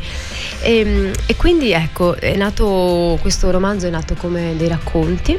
E, 0.62 0.79
ehm, 0.79 1.12
e, 1.25 1.36
quindi 1.36 1.72
ecco, 1.72 2.15
è 2.15 2.36
nato, 2.36 3.17
questo 3.22 3.51
romanzo 3.51 3.88
è 3.88 3.89
nato 3.89 4.15
come 4.15 4.55
dei 4.58 4.67
racconti 4.67 5.38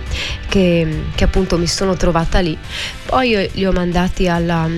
che, 0.49 1.05
che 1.15 1.25
appunto 1.25 1.59
mi 1.59 1.67
sono 1.67 1.97
trovata 1.97 2.39
lì. 2.41 2.57
Poi 3.07 3.51
li 3.53 3.67
ho 3.67 3.73
mandati 3.73 4.29
alla, 4.29 4.69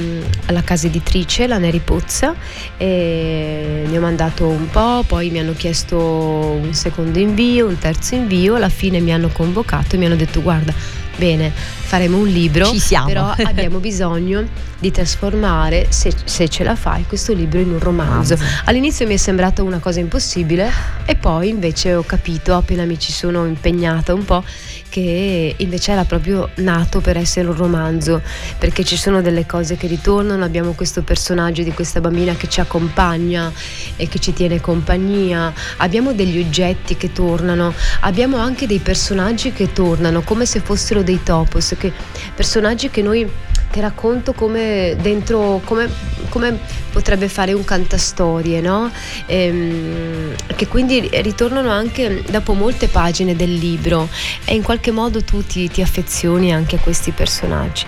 alla 0.46 0.62
casa 0.62 0.86
editrice, 0.86 1.46
la 1.46 1.58
Neri 1.58 1.80
Pozza, 1.80 2.34
e 2.76 3.84
ne 3.86 3.96
ho 3.96 4.00
mandato 4.00 4.46
un 4.46 4.68
po', 4.70 5.04
poi 5.06 5.30
mi 5.30 5.38
hanno 5.38 5.52
chiesto 5.52 5.96
un 5.98 6.72
secondo 6.74 7.18
invio, 7.24 7.66
un 7.66 7.78
terzo 7.78 8.14
invio, 8.14 8.54
alla 8.54 8.68
fine 8.68 9.00
mi 9.00 9.12
hanno 9.12 9.28
convocato 9.28 9.96
e 9.96 9.98
mi 9.98 10.06
hanno 10.06 10.16
detto 10.16 10.40
guarda, 10.40 10.72
bene, 11.16 11.50
faremo 11.50 12.18
un 12.18 12.26
libro, 12.26 12.66
Ci 12.66 12.78
siamo. 12.78 13.06
però 13.06 13.34
abbiamo 13.44 13.78
bisogno 13.78 14.46
di 14.78 14.90
trasformare, 14.90 15.86
se, 15.90 16.12
se, 16.24 16.48
ce 16.48 16.62
la 16.62 16.76
fai, 16.76 17.04
questo 17.06 17.32
libro 17.32 17.58
in 17.58 17.70
un 17.70 17.78
romanzo. 17.78 18.36
All'inizio 18.64 19.06
mi 19.06 19.14
è 19.14 19.16
sembrata 19.16 19.62
una 19.62 19.78
cosa 19.78 20.00
impossibile 20.00 20.70
e 21.06 21.14
poi 21.14 21.48
invece 21.48 21.94
ho 21.94 22.02
capito, 22.02 22.54
appena 22.54 22.84
mi 22.84 22.98
ci 22.98 23.12
sono 23.12 23.46
impegnata 23.46 24.12
un 24.12 24.24
po', 24.24 24.44
che 24.94 25.56
invece 25.56 25.90
era 25.90 26.04
proprio 26.04 26.50
nato 26.58 27.00
per 27.00 27.16
essere 27.16 27.48
un 27.48 27.56
romanzo, 27.56 28.22
perché 28.60 28.84
ci 28.84 28.96
sono 28.96 29.22
delle 29.22 29.44
cose 29.44 29.74
che 29.74 29.88
ritornano, 29.88 30.44
abbiamo 30.44 30.70
questo 30.74 31.02
personaggio 31.02 31.64
di 31.64 31.72
questa 31.72 32.00
bambina 32.00 32.36
che 32.36 32.48
ci 32.48 32.60
accompagna 32.60 33.50
e 33.96 34.06
che 34.06 34.20
ci 34.20 34.32
tiene 34.32 34.60
compagnia, 34.60 35.52
abbiamo 35.78 36.12
degli 36.12 36.38
oggetti 36.38 36.96
che 36.96 37.10
tornano, 37.10 37.74
abbiamo 38.02 38.36
anche 38.36 38.68
dei 38.68 38.78
personaggi 38.78 39.50
che 39.50 39.72
tornano 39.72 40.22
come 40.22 40.46
se 40.46 40.60
fossero 40.60 41.02
dei 41.02 41.24
topos, 41.24 41.74
che, 41.76 41.92
personaggi 42.32 42.88
che 42.88 43.02
noi 43.02 43.28
che 43.74 43.80
racconto 43.80 44.34
come 44.34 44.96
dentro 45.00 45.60
come, 45.64 45.90
come, 46.28 46.56
potrebbe 46.92 47.28
fare 47.28 47.52
un 47.52 47.64
cantastorie, 47.64 48.60
no? 48.60 48.88
Ehm, 49.26 50.32
che 50.54 50.68
quindi 50.68 51.10
ritornano 51.10 51.70
anche 51.70 52.22
dopo 52.30 52.52
molte 52.52 52.86
pagine 52.86 53.34
del 53.34 53.52
libro 53.52 54.08
e 54.44 54.54
in 54.54 54.62
qualche 54.62 54.83
modo 54.90 55.22
tu 55.22 55.44
ti, 55.44 55.68
ti 55.68 55.82
affezioni 55.82 56.52
anche 56.52 56.76
a 56.76 56.78
questi 56.78 57.10
personaggi. 57.10 57.86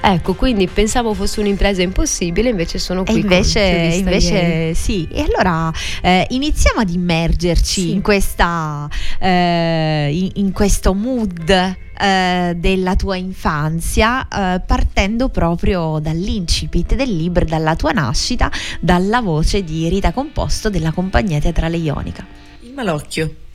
Ecco, 0.00 0.34
quindi 0.34 0.68
pensavo 0.68 1.12
fosse 1.12 1.40
un'impresa 1.40 1.82
impossibile, 1.82 2.48
invece 2.48 2.78
sono 2.78 3.02
qui. 3.02 3.16
E 3.16 3.18
invece, 3.18 3.60
invece 3.98 4.74
sì. 4.74 5.08
E 5.10 5.22
allora 5.22 5.72
eh, 6.00 6.24
iniziamo 6.30 6.80
ad 6.80 6.90
immergerci 6.90 7.80
sì. 7.80 7.90
in, 7.92 8.00
questa, 8.00 8.88
eh, 9.18 10.08
in, 10.12 10.30
in 10.34 10.52
questo 10.52 10.94
mood 10.94 11.50
eh, 11.50 12.54
della 12.56 12.94
tua 12.94 13.16
infanzia, 13.16 14.28
eh, 14.28 14.60
partendo 14.60 15.30
proprio 15.30 15.98
dall'incipit 16.00 16.94
del 16.94 17.14
libro, 17.14 17.44
dalla 17.44 17.74
tua 17.74 17.90
nascita, 17.90 18.50
dalla 18.80 19.20
voce 19.20 19.64
di 19.64 19.88
Rita 19.88 20.12
Composto 20.12 20.70
della 20.70 20.92
compagnia 20.92 21.40
teatrale 21.40 21.76
ionica. 21.76 22.24
Il 22.60 22.72
malocchio. 22.72 23.46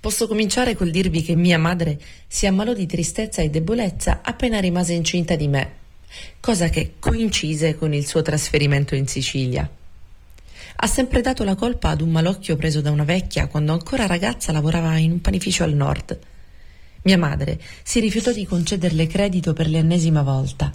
Posso 0.00 0.28
cominciare 0.28 0.76
col 0.76 0.90
dirvi 0.90 1.22
che 1.22 1.34
mia 1.34 1.58
madre 1.58 1.98
si 2.28 2.46
ammalò 2.46 2.72
di 2.72 2.86
tristezza 2.86 3.42
e 3.42 3.50
debolezza 3.50 4.20
appena 4.22 4.60
rimase 4.60 4.92
incinta 4.92 5.34
di 5.34 5.48
me, 5.48 5.72
cosa 6.38 6.68
che 6.68 6.94
coincise 7.00 7.74
con 7.74 7.92
il 7.92 8.06
suo 8.06 8.22
trasferimento 8.22 8.94
in 8.94 9.08
Sicilia. 9.08 9.68
Ha 10.80 10.86
sempre 10.86 11.20
dato 11.20 11.42
la 11.42 11.56
colpa 11.56 11.88
ad 11.88 12.00
un 12.00 12.10
malocchio 12.10 12.54
preso 12.54 12.80
da 12.80 12.92
una 12.92 13.02
vecchia 13.02 13.48
quando 13.48 13.72
ancora 13.72 14.06
ragazza 14.06 14.52
lavorava 14.52 14.96
in 14.98 15.10
un 15.10 15.20
panificio 15.20 15.64
al 15.64 15.74
nord. 15.74 16.16
Mia 17.02 17.18
madre 17.18 17.60
si 17.82 17.98
rifiutò 17.98 18.30
di 18.30 18.46
concederle 18.46 19.08
credito 19.08 19.52
per 19.52 19.68
l'ennesima 19.68 20.22
volta. 20.22 20.72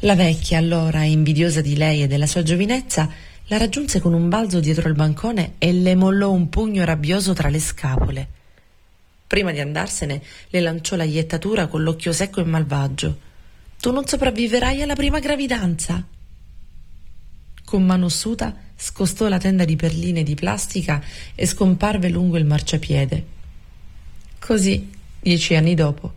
La 0.00 0.14
vecchia, 0.14 0.58
allora 0.58 1.04
invidiosa 1.04 1.62
di 1.62 1.74
lei 1.74 2.02
e 2.02 2.06
della 2.06 2.26
sua 2.26 2.42
giovinezza, 2.42 3.10
la 3.48 3.58
raggiunse 3.58 4.00
con 4.00 4.12
un 4.12 4.28
balzo 4.28 4.58
dietro 4.58 4.88
il 4.88 4.94
bancone 4.94 5.54
e 5.58 5.72
le 5.72 5.94
mollò 5.94 6.32
un 6.32 6.48
pugno 6.48 6.84
rabbioso 6.84 7.32
tra 7.32 7.48
le 7.48 7.60
scapole. 7.60 8.28
Prima 9.26 9.52
di 9.52 9.60
andarsene 9.60 10.22
le 10.48 10.60
lanciò 10.60 10.96
la 10.96 11.04
iettatura 11.04 11.68
con 11.68 11.82
l'occhio 11.82 12.12
secco 12.12 12.40
e 12.40 12.44
malvagio. 12.44 13.20
Tu 13.78 13.92
non 13.92 14.06
sopravviverai 14.06 14.82
alla 14.82 14.94
prima 14.94 15.20
gravidanza. 15.20 16.04
Con 17.64 17.84
mano 17.84 18.06
ossuta 18.06 18.54
scostò 18.74 19.28
la 19.28 19.38
tenda 19.38 19.64
di 19.64 19.76
perline 19.76 20.22
di 20.22 20.34
plastica 20.34 21.02
e 21.34 21.46
scomparve 21.46 22.08
lungo 22.08 22.36
il 22.38 22.44
marciapiede. 22.44 23.26
Così, 24.40 24.90
dieci 25.20 25.54
anni 25.54 25.74
dopo, 25.74 26.14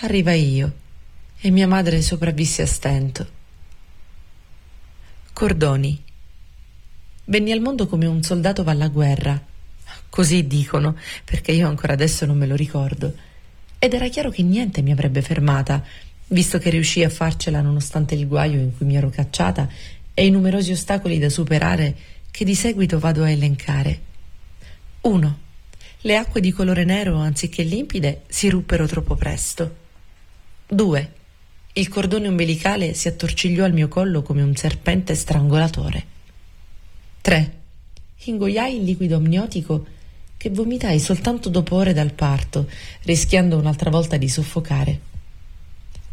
arrivai 0.00 0.54
io 0.54 0.72
e 1.40 1.50
mia 1.50 1.68
madre 1.68 2.02
sopravvisse 2.02 2.62
a 2.62 2.66
stento. 2.66 3.34
Cordoni 5.32 6.04
Venni 7.28 7.50
al 7.50 7.60
mondo 7.60 7.88
come 7.88 8.06
un 8.06 8.22
soldato 8.22 8.62
va 8.62 8.70
alla 8.70 8.86
guerra. 8.86 9.40
Così 10.08 10.46
dicono, 10.46 10.96
perché 11.24 11.50
io 11.50 11.66
ancora 11.66 11.92
adesso 11.92 12.24
non 12.24 12.38
me 12.38 12.46
lo 12.46 12.54
ricordo. 12.54 13.12
Ed 13.80 13.94
era 13.94 14.06
chiaro 14.06 14.30
che 14.30 14.44
niente 14.44 14.80
mi 14.80 14.92
avrebbe 14.92 15.22
fermata, 15.22 15.82
visto 16.28 16.58
che 16.58 16.70
riuscii 16.70 17.02
a 17.02 17.10
farcela 17.10 17.60
nonostante 17.60 18.14
il 18.14 18.28
guaio 18.28 18.60
in 18.60 18.76
cui 18.76 18.86
mi 18.86 18.94
ero 18.94 19.10
cacciata 19.10 19.68
e 20.14 20.24
i 20.24 20.30
numerosi 20.30 20.70
ostacoli 20.70 21.18
da 21.18 21.28
superare 21.28 21.96
che 22.30 22.44
di 22.44 22.54
seguito 22.54 23.00
vado 23.00 23.24
a 23.24 23.30
elencare. 23.30 24.00
1. 25.00 25.38
Le 26.02 26.16
acque 26.16 26.40
di 26.40 26.52
colore 26.52 26.84
nero, 26.84 27.16
anziché 27.16 27.64
limpide, 27.64 28.22
si 28.28 28.48
ruppero 28.48 28.86
troppo 28.86 29.16
presto. 29.16 29.76
2. 30.68 31.12
Il 31.72 31.88
cordone 31.88 32.28
ombelicale 32.28 32.94
si 32.94 33.08
attorcigliò 33.08 33.64
al 33.64 33.72
mio 33.72 33.88
collo 33.88 34.22
come 34.22 34.42
un 34.42 34.54
serpente 34.54 35.16
strangolatore. 35.16 36.14
3. 37.26 37.52
Ingoiai 38.26 38.76
il 38.76 38.84
liquido 38.84 39.16
amniotico 39.16 39.84
che 40.36 40.48
vomitai 40.48 41.00
soltanto 41.00 41.48
dopo 41.48 41.74
ore 41.74 41.92
dal 41.92 42.12
parto, 42.12 42.68
rischiando 43.02 43.58
un'altra 43.58 43.90
volta 43.90 44.16
di 44.16 44.28
soffocare. 44.28 45.00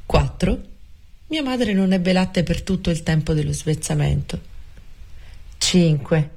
4. 0.08 0.62
Mia 1.28 1.44
madre 1.44 1.74
non 1.74 1.94
ebbe 1.94 2.14
latte 2.14 2.42
per 2.42 2.64
tutto 2.64 2.90
il 2.90 3.04
tempo 3.04 3.34
dello 3.34 3.54
svezzamento. 3.54 4.40
5. 5.60 6.30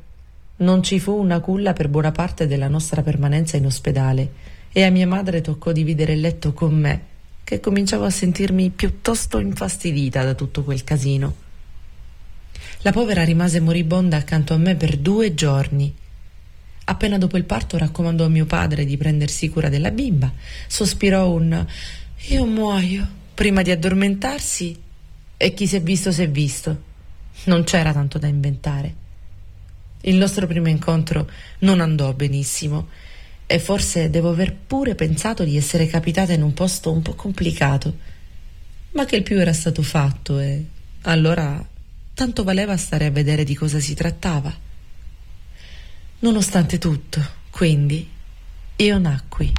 Non 0.57 0.83
ci 0.83 1.01
fu 1.01 1.13
una 1.13 1.41
culla 1.41 1.73
per 1.73 1.89
buona 1.89 2.13
parte 2.13 2.47
della 2.47 2.69
nostra 2.69 3.01
permanenza 3.01 3.57
in 3.57 3.65
ospedale 3.65 4.31
e 4.73 4.85
a 4.85 4.91
mia 4.91 5.07
madre 5.07 5.41
toccò 5.41 5.73
dividere 5.73 6.13
il 6.13 6.21
letto 6.21 6.53
con 6.53 6.75
me, 6.75 7.03
che 7.45 7.61
cominciavo 7.61 8.05
a 8.05 8.11
sentirmi 8.11 8.69
piuttosto 8.69 9.39
infastidita 9.39 10.23
da 10.23 10.35
tutto 10.35 10.65
quel 10.65 10.85
casino. 10.85 11.46
La 12.87 12.93
povera 12.93 13.25
rimase 13.25 13.59
moribonda 13.59 14.17
accanto 14.17 14.55
a 14.55 14.59
me 14.59 14.77
per 14.77 14.97
due 14.97 15.35
giorni. 15.35 15.93
Appena 16.85 17.19
dopo 17.19 17.37
il 17.37 17.43
parto 17.43 17.79
raccomandò 17.79 18.25
a 18.25 18.29
mio 18.29 18.47
padre 18.47 18.85
di 18.85 18.97
prendersi 18.97 19.49
cura 19.49 19.69
della 19.69 19.91
bimba, 19.91 20.33
sospirò 20.69 21.29
un 21.29 21.67
io 22.29 22.47
muoio 22.47 23.05
prima 23.35 23.63
di 23.63 23.73
addormentarsi 23.73 24.81
e 25.37 25.53
chi 25.53 25.67
si 25.67 25.75
è 25.75 25.83
visto 25.83 26.13
si 26.13 26.23
è 26.23 26.31
visto. 26.31 26.83
Non 27.47 27.65
c'era 27.65 27.93
tanto 27.93 28.19
da 28.19 28.29
inventare. 28.29 28.95
Il 30.03 30.15
nostro 30.15 30.47
primo 30.47 30.69
incontro 30.69 31.29
non 31.61 31.81
andò 31.81 32.13
benissimo 32.13 32.87
e 33.47 33.59
forse 33.59 34.11
devo 34.11 34.31
aver 34.31 34.55
pure 34.55 34.95
pensato 34.95 35.43
di 35.43 35.57
essere 35.57 35.89
capitata 35.89 36.35
in 36.35 36.43
un 36.43 36.55
posto 36.55 36.93
un 36.93 37.03
po' 37.03 37.15
complicato, 37.15 37.97
ma 38.93 39.05
che 39.07 39.17
il 39.17 39.25
più 39.25 39.41
era 39.41 39.53
stato 39.53 39.83
fatto 39.83 40.39
e 40.39 40.65
allora 41.01 41.75
tanto 42.17 42.45
valeva 42.45 42.79
stare 42.79 43.05
a 43.05 43.11
vedere 43.11 43.45
di 43.45 43.55
cosa 43.55 43.79
si 43.79 43.93
trattava. 43.93 44.51
Nonostante 46.21 46.79
tutto, 46.79 47.21
quindi, 47.51 48.09
io 48.77 48.99
nacqui. 48.99 49.53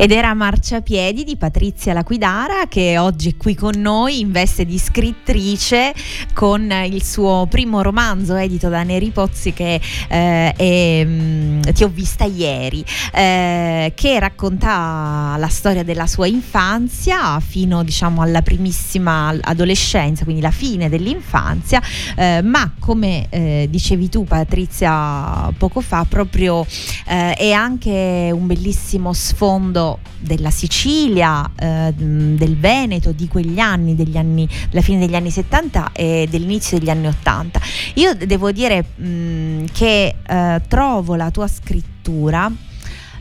Ed 0.00 0.12
era 0.12 0.32
Marciapiedi 0.32 1.24
di 1.24 1.36
Patrizia 1.36 1.92
Laquidara 1.92 2.68
che 2.68 2.98
oggi 2.98 3.30
è 3.30 3.36
qui 3.36 3.56
con 3.56 3.80
noi 3.80 4.20
in 4.20 4.30
veste 4.30 4.64
di 4.64 4.78
scrittrice 4.78 5.92
con 6.38 6.72
il 6.88 7.02
suo 7.02 7.48
primo 7.50 7.82
romanzo 7.82 8.36
edito 8.36 8.68
da 8.68 8.84
Neri 8.84 9.10
Pozzi 9.10 9.52
che 9.52 9.80
eh, 10.08 10.52
è, 10.52 11.04
mm, 11.04 11.62
Ti 11.62 11.82
ho 11.82 11.88
vista 11.88 12.22
ieri, 12.26 12.84
eh, 13.12 13.92
che 13.96 14.20
racconta 14.20 15.34
la 15.36 15.48
storia 15.48 15.82
della 15.82 16.06
sua 16.06 16.28
infanzia 16.28 17.40
fino 17.40 17.82
diciamo 17.82 18.22
alla 18.22 18.42
primissima 18.42 19.34
adolescenza, 19.40 20.22
quindi 20.22 20.40
la 20.40 20.52
fine 20.52 20.88
dell'infanzia, 20.88 21.82
eh, 22.14 22.40
ma 22.42 22.72
come 22.78 23.26
eh, 23.30 23.66
dicevi 23.68 24.08
tu 24.08 24.22
Patrizia 24.22 25.52
poco 25.58 25.80
fa, 25.80 26.06
proprio 26.08 26.64
eh, 27.08 27.34
è 27.34 27.50
anche 27.50 28.30
un 28.32 28.46
bellissimo 28.46 29.12
sfondo 29.12 29.98
della 30.20 30.50
Sicilia, 30.50 31.50
eh, 31.58 31.92
del 31.94 32.56
Veneto 32.56 33.10
di 33.10 33.26
quegli 33.26 33.58
anni, 33.58 33.96
degli 33.96 34.16
anni, 34.16 34.48
della 34.70 34.82
fine 34.82 35.00
degli 35.00 35.16
anni 35.16 35.30
70 35.30 35.90
e 35.92 36.26
dell'inizio 36.28 36.78
degli 36.78 36.90
anni 36.90 37.06
80. 37.08 37.60
Io 37.94 38.14
devo 38.14 38.52
dire 38.52 38.84
mh, 38.94 39.64
che 39.72 40.14
eh, 40.26 40.60
trovo 40.68 41.14
la 41.14 41.30
tua 41.30 41.48
scrittura 41.48 42.50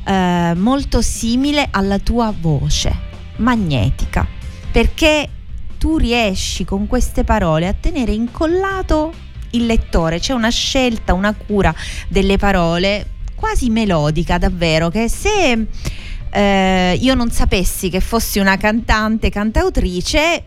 eh, 0.06 0.54
molto 0.56 1.02
simile 1.02 1.68
alla 1.72 2.00
tua 2.00 2.34
voce, 2.38 2.94
magnetica, 3.38 4.26
perché 4.72 5.30
tu 5.78 5.98
riesci 5.98 6.66
con 6.66 6.88
queste 6.88 7.24
parole 7.24 7.68
a 7.68 7.74
tenere 7.74 8.12
incollato 8.12 9.14
il 9.52 9.66
lettore, 9.66 10.20
c'è 10.20 10.34
una 10.34 10.50
scelta, 10.50 11.14
una 11.14 11.34
cura 11.34 11.74
delle 12.08 12.38
parole 12.38 13.16
quasi 13.36 13.70
melodica 13.70 14.38
davvero, 14.38 14.90
che 14.90 15.08
se 15.08 15.68
eh, 16.32 16.98
io 17.00 17.14
non 17.14 17.32
sapessi 17.32 17.90
che 17.90 18.00
fossi 18.00 18.40
una 18.40 18.58
cantante, 18.58 19.30
cantautrice, 19.30 20.44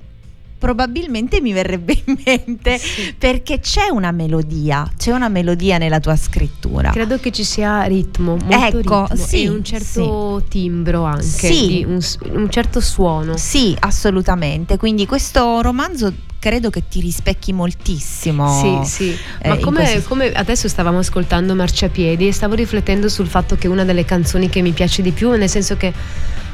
probabilmente 0.60 1.40
mi 1.40 1.52
verrebbe 1.52 2.00
in 2.04 2.16
mente 2.22 2.76
sì. 2.76 3.14
perché 3.18 3.60
c'è 3.60 3.88
una 3.88 4.12
melodia, 4.12 4.88
c'è 4.96 5.10
una 5.10 5.30
melodia 5.30 5.78
nella 5.78 5.98
tua 5.98 6.14
scrittura. 6.16 6.90
Credo 6.90 7.18
che 7.18 7.32
ci 7.32 7.44
sia 7.44 7.82
ritmo, 7.84 8.36
molto 8.36 8.78
ecco, 8.78 9.06
ritmo 9.08 9.26
sì, 9.26 9.44
e 9.44 9.48
un 9.48 9.64
certo 9.64 10.40
sì. 10.40 10.48
timbro 10.48 11.04
anche, 11.04 11.22
sì. 11.22 11.84
un, 11.88 11.98
un 12.32 12.50
certo 12.50 12.80
suono. 12.80 13.38
Sì, 13.38 13.74
assolutamente. 13.80 14.76
Quindi 14.76 15.06
questo 15.06 15.62
romanzo 15.62 16.12
credo 16.40 16.70
che 16.70 16.88
ti 16.88 17.00
rispecchi 17.00 17.52
moltissimo. 17.52 18.82
Sì, 18.82 18.90
sì. 18.90 19.18
Eh, 19.40 19.48
Ma 19.50 19.58
come, 19.58 19.82
questo... 19.82 20.08
come, 20.08 20.32
adesso 20.32 20.66
stavamo 20.66 20.98
ascoltando 20.98 21.54
Marciapiedi 21.54 22.26
e 22.26 22.32
stavo 22.32 22.54
riflettendo 22.54 23.08
sul 23.08 23.28
fatto 23.28 23.54
che 23.54 23.68
una 23.68 23.84
delle 23.84 24.04
canzoni 24.04 24.48
che 24.48 24.62
mi 24.62 24.72
piace 24.72 25.02
di 25.02 25.12
più, 25.12 25.30
nel 25.30 25.48
senso 25.48 25.76
che 25.76 25.92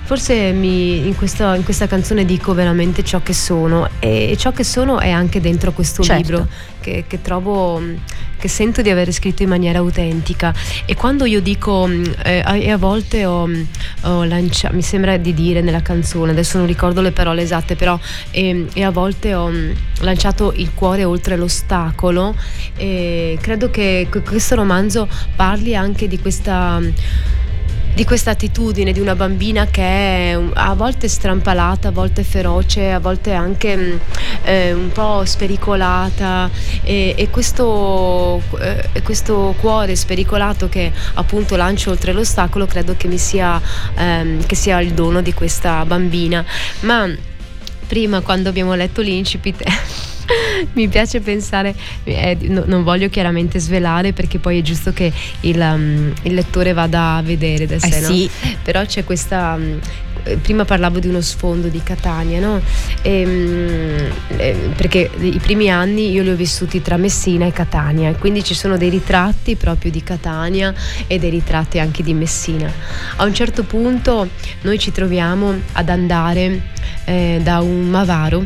forse 0.07 0.53
mi, 0.53 1.07
in, 1.07 1.17
questo, 1.17 1.53
in, 1.55 1.65
questa 1.65 1.87
canzone 1.87 2.25
dico 2.25 2.53
veramente 2.53 3.03
ciò 3.03 3.23
che 3.23 3.33
sono 3.33 3.89
e 3.99 4.37
ciò 4.39 4.53
che 4.53 4.63
sono 4.63 5.01
è 5.01 5.11
anche 5.11 5.41
dentro 5.41 5.73
questo 5.73 6.03
certo. 6.03 6.23
libro 6.23 6.49
che, 6.87 7.05
che 7.09 7.21
trovo 7.21 7.83
che 8.39 8.49
sento 8.49 8.83
di 8.83 8.91
aver 8.91 9.11
scritto 9.13 9.43
in 9.43 9.49
maniera 9.49 9.79
autentica. 9.79 10.55
E 10.85 10.95
quando 10.95 11.25
io 11.25 11.41
dico 11.41 11.87
mm, 11.87 12.05
eh, 12.25 12.45
e 12.47 12.71
a 12.71 12.77
volte 12.77 13.25
ho, 13.27 13.47
mm, 13.47 13.63
ho 14.03 14.25
lanciato 14.25 14.75
mi 14.75 14.83
sembra 14.83 15.17
di 15.17 15.35
dire 15.35 15.63
nella 15.63 15.83
canzone 15.83 16.31
adesso 16.31 16.59
non 16.59 16.67
ricordo 16.67 17.01
le 17.01 17.13
parole 17.13 17.43
esatte 17.43 17.77
però 17.77 17.99
e, 18.31 18.67
e 18.73 18.83
a 18.85 18.91
volte 18.91 19.35
ho 19.35 19.49
mm, 19.49 19.71
lanciato 20.01 20.53
il 20.55 20.73
cuore 20.75 21.05
oltre 21.05 21.37
l'ostacolo 21.37 22.35
e 22.77 23.39
credo 23.41 23.71
che 23.71 24.09
questo 24.25 24.55
romanzo 24.55 25.09
parli 25.35 25.75
anche 25.75 26.07
di 26.07 26.21
questa 26.21 26.81
di 27.97 28.05
questa 28.05 28.33
attitudine 28.33 28.93
di 28.93 29.01
una 29.01 29.15
bambina 29.15 29.69
che 29.69 29.83
è 29.83 30.39
a 30.53 30.75
volte 30.75 31.09
strampalata, 31.09 31.89
a 31.89 31.93
volte 31.93 32.25
feroce, 32.25 32.91
a 32.91 32.99
volte 32.99 33.33
anche 33.33 33.75
mm, 33.75 33.97
eh, 34.43 34.73
un 34.75 34.93
po' 34.93 35.25
spericolata 35.25 36.51
e, 36.83 37.15
e 37.17 37.31
questo, 37.31 38.43
eh, 38.61 39.01
questo, 39.03 39.55
cuore 39.59 39.97
spericolato 39.97 40.69
che 40.69 40.93
appunto 41.15 41.57
lancio 41.57 41.91
oltre 41.91 42.13
l'ostacolo 42.13 42.67
credo 42.67 42.95
che 42.99 43.09
mi 43.09 43.17
sia, 43.17 43.59
ehm, 43.95 44.45
che 44.45 44.55
sia 44.55 44.79
il 44.81 44.93
dono 44.93 45.23
di 45.23 45.33
questa 45.33 45.83
bambina. 45.87 46.45
Ma 46.81 47.09
prima 47.87 48.21
quando 48.21 48.51
abbiamo 48.51 48.75
letto 48.75 49.01
l'incipit 49.01 49.63
mi 50.75 50.89
piace 50.89 51.21
pensare, 51.21 51.75
eh, 52.05 52.37
no, 52.43 52.65
non 52.67 52.83
voglio 52.83 53.09
chiaramente 53.09 53.59
svelare 53.59 54.13
perché 54.13 54.39
poi 54.39 54.59
è 54.59 54.63
giusto 54.63 54.93
che 54.93 55.13
il, 55.41 55.59
um, 55.59 56.13
il 56.23 56.35
lettore 56.35 56.73
vada 56.73 57.17
a 57.17 57.23
vedere 57.23 57.67
da 57.67 57.79
sé, 57.79 57.97
eh, 57.97 58.01
no? 58.01 58.09
sì. 58.09 58.31
però 58.63 58.85
c'è 58.85 59.05
questa, 59.05 59.55
um, 59.57 59.79
prima 60.41 60.65
parlavo 60.65 60.99
di 60.99 61.09
uno 61.09 61.21
sfondo 61.21 61.69
di 61.69 61.83
Catania, 61.83 62.41
no? 62.41 62.61
E, 63.03 63.25
um, 63.25 64.39
eh, 64.39 64.71
perché 64.75 65.11
i 65.21 65.39
primi 65.43 65.71
anni 65.71 66.11
io 66.11 66.23
li 66.23 66.31
ho 66.31 66.35
vissuti 66.35 66.83
tra 66.83 66.97
Messina 66.97 67.47
e 67.47 67.53
Catania, 67.53 68.15
quindi 68.15 68.43
ci 68.43 68.55
sono 68.55 68.77
dei 68.77 68.91
ritratti 68.91 69.57
proprio 69.57 69.91
di 69.91 70.03
Catania 70.03 70.75
e 71.07 71.19
dei 71.19 71.31
ritratti 71.31 71.79
anche 71.79 72.03
di 72.03 72.15
Messina. 72.15 72.71
A 73.17 73.25
un 73.25 73.35
certo 73.35 73.63
punto 73.65 74.29
noi 74.63 74.79
ci 74.79 74.93
troviamo 74.93 75.55
ad 75.73 75.89
andare 75.89 76.63
eh, 77.05 77.41
da 77.43 77.61
un 77.61 77.89
Mavaro, 77.89 78.45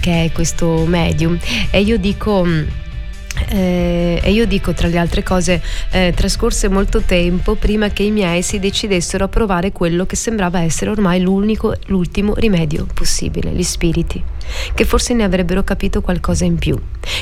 che 0.00 0.24
è 0.24 0.32
questo 0.32 0.84
medium, 0.86 1.38
e 1.70 1.80
io 1.80 1.98
dico 1.98 2.46
eh, 3.48 4.20
e 4.22 4.30
io 4.32 4.46
dico 4.46 4.72
tra 4.72 4.88
le 4.88 4.98
altre 4.98 5.22
cose, 5.22 5.62
eh, 5.90 6.12
trascorse 6.14 6.68
molto 6.68 7.00
tempo 7.00 7.54
prima 7.54 7.88
che 7.88 8.02
i 8.02 8.10
miei 8.10 8.42
si 8.42 8.58
decidessero 8.58 9.24
a 9.24 9.28
provare 9.28 9.72
quello 9.72 10.06
che 10.06 10.16
sembrava 10.16 10.60
essere 10.60 10.90
ormai 10.90 11.20
l'ultimo 11.20 12.34
rimedio 12.34 12.86
possibile, 12.92 13.50
gli 13.50 13.62
spiriti, 13.62 14.22
che 14.74 14.84
forse 14.84 15.14
ne 15.14 15.24
avrebbero 15.24 15.64
capito 15.64 16.00
qualcosa 16.00 16.44
in 16.44 16.56
più. 16.56 16.78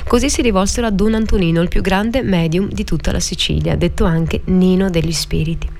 Così 0.06 0.28
si 0.28 0.42
rivolsero 0.42 0.86
a 0.86 0.90
Don 0.90 1.14
Antonino, 1.14 1.62
il 1.62 1.68
più 1.68 1.80
grande 1.80 2.22
medium 2.22 2.68
di 2.68 2.84
tutta 2.84 3.12
la 3.12 3.20
Sicilia, 3.20 3.76
detto 3.76 4.04
anche 4.04 4.42
Nino 4.46 4.90
degli 4.90 5.12
Spiriti. 5.12 5.74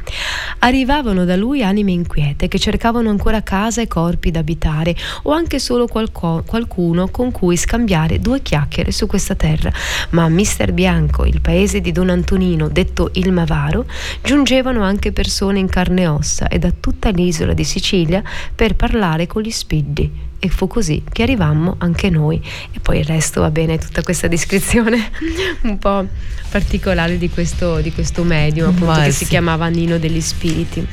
Arrivavano 0.61 1.25
da 1.25 1.35
lui 1.35 1.65
anime 1.65 1.91
inquiete 1.91 2.47
che 2.47 2.59
cercavano 2.59 3.11
ancora 3.11 3.43
casa 3.43 3.83
e 3.83 3.89
corpi 3.89 4.31
da 4.31 4.39
abitare 4.39 4.95
o 5.25 5.33
anche 5.33 5.59
solo 5.59 5.87
qualco, 5.89 6.45
qualcuno 6.47 7.09
con 7.09 7.33
cui 7.33 7.57
scambiare 7.57 8.21
due 8.21 8.41
chiacchiere 8.41 8.93
su 8.93 9.07
questa 9.07 9.35
terra, 9.35 9.73
ma 10.11 10.29
Mister 10.37 10.75
Bianco, 10.75 11.25
il 11.25 11.41
paese 11.41 11.81
di 11.81 11.93
Don 11.93 12.11
Antonino, 12.11 12.69
detto 12.69 13.09
il 13.15 13.33
Mavaro, 13.33 13.87
giungevano 14.23 14.83
anche 14.83 15.11
persone 15.11 15.59
in 15.59 15.67
carne 15.67 16.03
e 16.03 16.09
ossa 16.09 16.49
e 16.49 16.59
da 16.59 16.71
tutta 16.79 17.09
l'isola 17.09 17.55
di 17.55 17.65
Sicilia 17.65 18.23
per 18.55 18.77
parlare 18.77 19.27
con 19.27 19.41
gli 19.41 19.51
spiddi 19.51 20.26
e 20.39 20.49
fu 20.49 20.67
così 20.67 21.03
che 21.11 21.23
arrivammo 21.23 21.77
anche 21.79 22.11
noi 22.11 22.41
e 22.73 22.81
poi 22.81 22.99
il 22.99 23.05
resto 23.05 23.41
va 23.41 23.51
bene 23.51 23.79
tutta 23.79 24.03
questa 24.03 24.29
descrizione 24.29 25.11
un 25.63 25.79
po' 25.79 26.07
particolare 26.51 27.19
di 27.19 27.29
questo, 27.29 27.81
di 27.81 27.93
questo 27.93 28.23
medium 28.23 28.69
appunto 28.69 28.93
Ma 28.93 29.03
che 29.03 29.13
sì. 29.13 29.25
si 29.25 29.27
chiamava 29.27 29.67
Nino 29.69 29.99
degli 29.99 30.21
Spiriti 30.21 30.87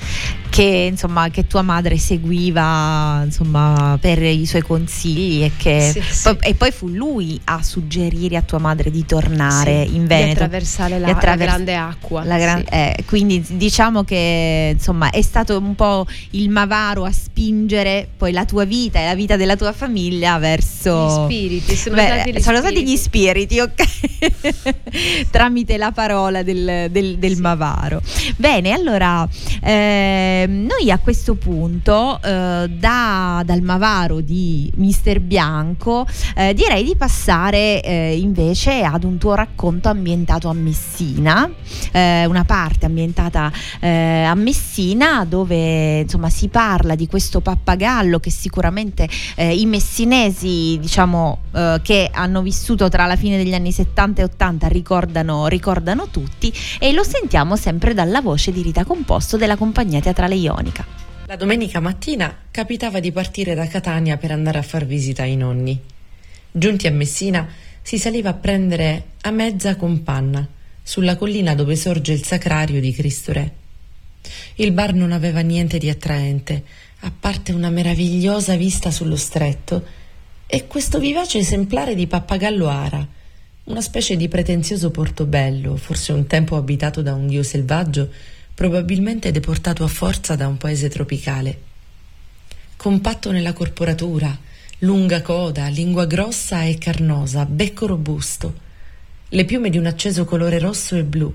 che, 0.53 0.89
insomma, 0.91 1.29
che 1.29 1.47
tua 1.47 1.63
madre 1.63 1.97
seguiva 1.97 3.23
insomma, 3.25 3.97
per 3.99 4.21
i 4.21 4.45
suoi 4.45 4.61
consigli 4.61 5.41
e, 5.41 5.53
che, 5.57 5.89
sì, 5.91 6.01
sì. 6.01 6.21
Poi, 6.21 6.37
e 6.41 6.53
poi 6.53 6.71
fu 6.71 6.89
lui 6.89 7.41
a 7.45 7.63
suggerire 7.63 8.37
a 8.37 8.43
tua 8.43 8.59
madre 8.59 8.91
di 8.91 9.03
tornare 9.03 9.87
sì, 9.87 9.95
in 9.95 10.05
Veneto. 10.05 10.25
Di 10.25 10.31
attraversare 10.33 10.99
la, 10.99 11.07
attraversa- 11.07 11.35
la 11.35 11.35
grande 11.35 11.75
acqua. 11.75 12.23
La 12.23 12.37
gran- 12.37 12.65
eh, 12.69 13.03
quindi 13.07 13.43
diciamo 13.47 14.03
che 14.03 14.73
insomma, 14.73 15.09
è 15.09 15.23
stato 15.23 15.57
un 15.57 15.73
po' 15.73 16.05
il 16.31 16.51
Mavaro 16.51 17.03
a 17.03 17.11
spingere 17.11 18.07
poi 18.15 18.31
la 18.31 18.45
tua 18.45 18.63
vita 18.65 18.99
e 18.99 19.05
la 19.05 19.15
vita 19.15 19.32
della 19.35 19.55
tua 19.55 19.73
famiglia 19.73 20.37
verso... 20.37 21.05
Gli 21.05 21.33
spiriti, 21.33 21.75
sono, 21.75 21.95
Beh, 21.95 22.05
stati, 22.05 22.41
sono 22.41 22.57
spiriti. 22.57 22.59
stati 22.59 22.91
gli 22.91 22.97
spiriti, 22.97 23.59
ok? 23.59 25.27
Tramite 25.31 25.77
la 25.77 25.91
parola 25.91 26.43
del, 26.43 26.87
del, 26.89 27.17
del 27.17 27.37
Mavaro. 27.37 28.01
Bene, 28.37 28.71
allora... 28.71 29.27
Eh, 29.61 30.45
noi 30.47 30.91
a 30.91 30.99
questo 30.99 31.35
punto, 31.35 32.19
eh, 32.21 32.69
da, 32.69 33.41
dal 33.45 33.61
Mavaro 33.61 34.21
di 34.21 34.71
Mister 34.75 35.19
Bianco, 35.19 36.05
eh, 36.35 36.53
direi 36.53 36.83
di 36.83 36.95
passare 36.95 37.81
eh, 37.81 38.17
invece 38.17 38.83
ad 38.83 39.03
un 39.03 39.17
tuo 39.17 39.33
racconto 39.35 39.89
ambientato 39.89 40.49
a 40.49 40.53
Messina, 40.53 41.49
eh, 41.91 42.25
una 42.25 42.43
parte 42.43 42.85
ambientata 42.85 43.51
eh, 43.79 44.23
a 44.23 44.35
Messina 44.35 45.25
dove 45.25 45.99
insomma 45.99 46.29
si 46.29 46.47
parla 46.47 46.95
di 46.95 47.07
questo 47.07 47.41
pappagallo 47.41 48.19
che 48.19 48.29
sicuramente 48.29 49.07
eh, 49.35 49.55
i 49.55 49.65
messinesi 49.65 50.77
diciamo 50.79 51.41
che 51.83 52.09
hanno 52.11 52.41
vissuto 52.41 52.89
tra 52.89 53.05
la 53.05 53.15
fine 53.15 53.37
degli 53.37 53.53
anni 53.53 53.71
70 53.71 54.21
e 54.21 54.23
80 54.25 54.67
ricordano, 54.69 55.45
ricordano 55.45 56.07
tutti 56.07 56.51
e 56.79 56.91
lo 56.93 57.03
sentiamo 57.03 57.55
sempre 57.55 57.93
dalla 57.93 58.21
voce 58.21 58.51
di 58.51 58.63
Rita 58.63 58.83
Composto 58.83 59.37
della 59.37 59.55
compagnia 59.55 60.01
teatrale 60.01 60.33
ionica. 60.33 60.83
La 61.27 61.35
domenica 61.35 61.79
mattina 61.79 62.35
capitava 62.51 62.99
di 62.99 63.11
partire 63.11 63.55
da 63.55 63.65
Catania 63.67 64.17
per 64.17 64.31
andare 64.31 64.57
a 64.57 64.61
far 64.61 64.85
visita 64.85 65.23
ai 65.23 65.35
nonni. 65.35 65.79
Giunti 66.51 66.85
a 66.85 66.91
Messina 66.91 67.47
si 67.81 67.97
saliva 67.97 68.29
a 68.29 68.33
prendere 68.33 69.05
a 69.21 69.31
mezza 69.31 69.75
companna, 69.75 70.47
sulla 70.83 71.15
collina 71.15 71.55
dove 71.55 71.75
sorge 71.75 72.11
il 72.11 72.23
sacrario 72.23 72.79
di 72.79 72.93
Cristo 72.93 73.31
Re. 73.31 73.51
Il 74.55 74.71
bar 74.71 74.93
non 74.93 75.11
aveva 75.11 75.39
niente 75.39 75.77
di 75.77 75.89
attraente, 75.89 76.63
a 77.05 77.11
parte 77.17 77.51
una 77.51 77.69
meravigliosa 77.69 78.55
vista 78.55 78.89
sullo 78.89 79.17
stretto 79.17 79.83
e 80.47 80.67
questo 80.67 80.99
vivace 80.99 81.37
esemplare 81.37 81.95
di 81.95 82.07
pappagallo 82.07 82.69
ara, 82.69 83.05
una 83.65 83.81
specie 83.81 84.15
di 84.15 84.29
pretenzioso 84.29 84.89
portobello, 84.89 85.75
forse 85.75 86.13
un 86.13 86.27
tempo 86.27 86.55
abitato 86.55 87.01
da 87.01 87.13
un 87.13 87.27
dio 87.27 87.43
selvaggio, 87.43 88.09
probabilmente 88.53 89.31
deportato 89.31 89.83
a 89.83 89.87
forza 89.87 90.35
da 90.35 90.47
un 90.47 90.55
paese 90.55 90.87
tropicale. 90.87 91.61
Compatto 92.77 93.31
nella 93.31 93.51
corporatura, 93.51 94.37
lunga 94.79 95.21
coda, 95.21 95.67
lingua 95.67 96.05
grossa 96.05 96.63
e 96.63 96.77
carnosa, 96.77 97.45
becco 97.45 97.85
robusto, 97.85 98.53
le 99.27 99.43
piume 99.43 99.69
di 99.69 99.77
un 99.77 99.87
acceso 99.87 100.23
colore 100.23 100.57
rosso 100.57 100.95
e 100.95 101.03
blu, 101.03 101.33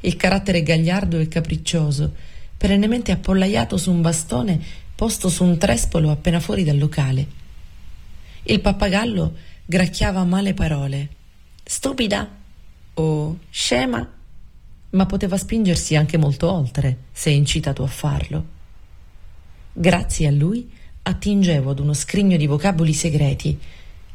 il 0.00 0.14
carattere 0.14 0.62
gagliardo 0.62 1.18
e 1.18 1.26
capriccioso, 1.26 2.14
perennemente 2.56 3.10
appollaiato 3.10 3.76
su 3.76 3.90
un 3.90 4.00
bastone 4.00 4.86
posto 4.98 5.28
su 5.28 5.44
un 5.44 5.58
trespolo 5.58 6.10
appena 6.10 6.40
fuori 6.40 6.64
dal 6.64 6.76
locale. 6.76 7.24
Il 8.42 8.60
pappagallo 8.60 9.32
gracchiava 9.64 10.24
male 10.24 10.54
parole. 10.54 11.08
Stupida 11.62 12.28
o 12.94 13.38
scema, 13.48 14.12
ma 14.90 15.06
poteva 15.06 15.36
spingersi 15.36 15.94
anche 15.94 16.18
molto 16.18 16.52
oltre 16.52 16.96
se 17.12 17.30
incitato 17.30 17.84
a 17.84 17.86
farlo. 17.86 18.44
Grazie 19.72 20.26
a 20.26 20.32
lui 20.32 20.68
attingevo 21.00 21.70
ad 21.70 21.78
uno 21.78 21.94
scrigno 21.94 22.36
di 22.36 22.48
vocaboli 22.48 22.92
segreti, 22.92 23.56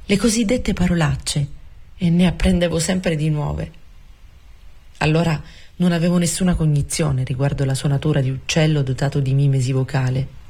le 0.05 0.17
cosiddette 0.17 0.73
parolacce, 0.73 1.47
e 1.95 2.09
ne 2.09 2.27
apprendevo 2.27 2.77
sempre 2.77 3.15
di 3.15 3.29
nuove. 3.29 3.71
Allora 4.97 5.41
non 5.77 5.93
avevo 5.93 6.17
nessuna 6.17 6.55
cognizione 6.55 7.23
riguardo 7.23 7.63
la 7.63 7.73
sua 7.73 7.87
natura 7.87 8.19
di 8.19 8.31
uccello 8.31 8.81
dotato 8.81 9.21
di 9.21 9.33
mimesi 9.33 9.71
vocale. 9.71 10.41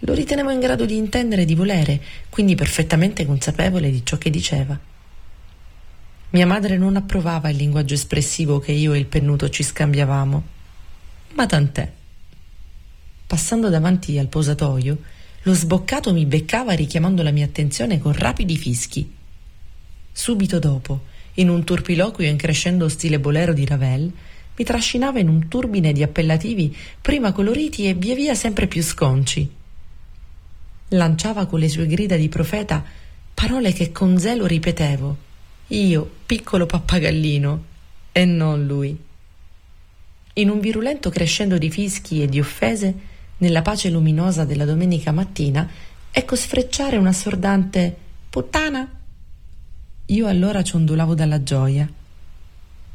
Lo 0.00 0.14
ritenevo 0.14 0.50
in 0.50 0.60
grado 0.60 0.86
di 0.86 0.96
intendere 0.96 1.42
e 1.42 1.44
di 1.44 1.54
volere, 1.54 2.00
quindi 2.30 2.54
perfettamente 2.54 3.26
consapevole 3.26 3.90
di 3.90 4.04
ciò 4.04 4.16
che 4.16 4.30
diceva. 4.30 4.78
Mia 6.30 6.46
madre 6.46 6.78
non 6.78 6.96
approvava 6.96 7.50
il 7.50 7.56
linguaggio 7.56 7.94
espressivo 7.94 8.60
che 8.60 8.72
io 8.72 8.92
e 8.92 8.98
il 8.98 9.06
pennuto 9.06 9.50
ci 9.50 9.62
scambiavamo, 9.62 10.42
ma 11.34 11.46
tant'è. 11.46 11.90
Passando 13.26 13.68
davanti 13.68 14.18
al 14.18 14.28
posatoio, 14.28 14.98
lo 15.42 15.54
sboccato 15.54 16.12
mi 16.12 16.24
beccava 16.24 16.72
richiamando 16.72 17.22
la 17.22 17.30
mia 17.30 17.44
attenzione 17.44 17.98
con 17.98 18.12
rapidi 18.12 18.56
fischi. 18.56 19.12
Subito 20.12 20.58
dopo, 20.58 21.04
in 21.34 21.48
un 21.48 21.62
turpiloquio 21.62 22.28
in 22.28 22.36
crescendo 22.36 22.88
stile 22.88 23.20
bolero 23.20 23.52
di 23.52 23.66
Ravel, 23.66 24.10
mi 24.56 24.64
trascinava 24.64 25.18
in 25.18 25.28
un 25.28 25.48
turbine 25.48 25.92
di 25.92 26.02
appellativi 26.02 26.74
prima 27.00 27.32
coloriti 27.32 27.86
e 27.86 27.94
via 27.94 28.14
via 28.14 28.34
sempre 28.34 28.66
più 28.66 28.82
sconci. 28.82 29.58
Lanciava 30.92 31.46
con 31.46 31.60
le 31.60 31.68
sue 31.68 31.86
grida 31.86 32.16
di 32.16 32.28
profeta 32.28 32.84
parole 33.32 33.72
che 33.72 33.92
con 33.92 34.18
zelo 34.18 34.44
ripetevo, 34.44 35.16
io, 35.68 36.10
piccolo 36.26 36.66
pappagallino, 36.66 37.64
e 38.10 38.24
non 38.24 38.66
lui. 38.66 38.98
In 40.34 40.50
un 40.50 40.58
virulento 40.58 41.08
crescendo 41.10 41.58
di 41.58 41.70
fischi 41.70 42.22
e 42.22 42.26
di 42.26 42.40
offese, 42.40 42.94
nella 43.38 43.62
pace 43.62 43.88
luminosa 43.88 44.44
della 44.44 44.64
domenica 44.64 45.12
mattina, 45.12 45.68
ecco 46.10 46.34
sfrecciare 46.34 46.96
un 46.96 47.06
assordante 47.06 47.96
puttana. 48.28 48.88
Io 50.06 50.26
allora 50.26 50.64
ciondolavo 50.64 51.14
dalla 51.14 51.42
gioia. 51.44 51.88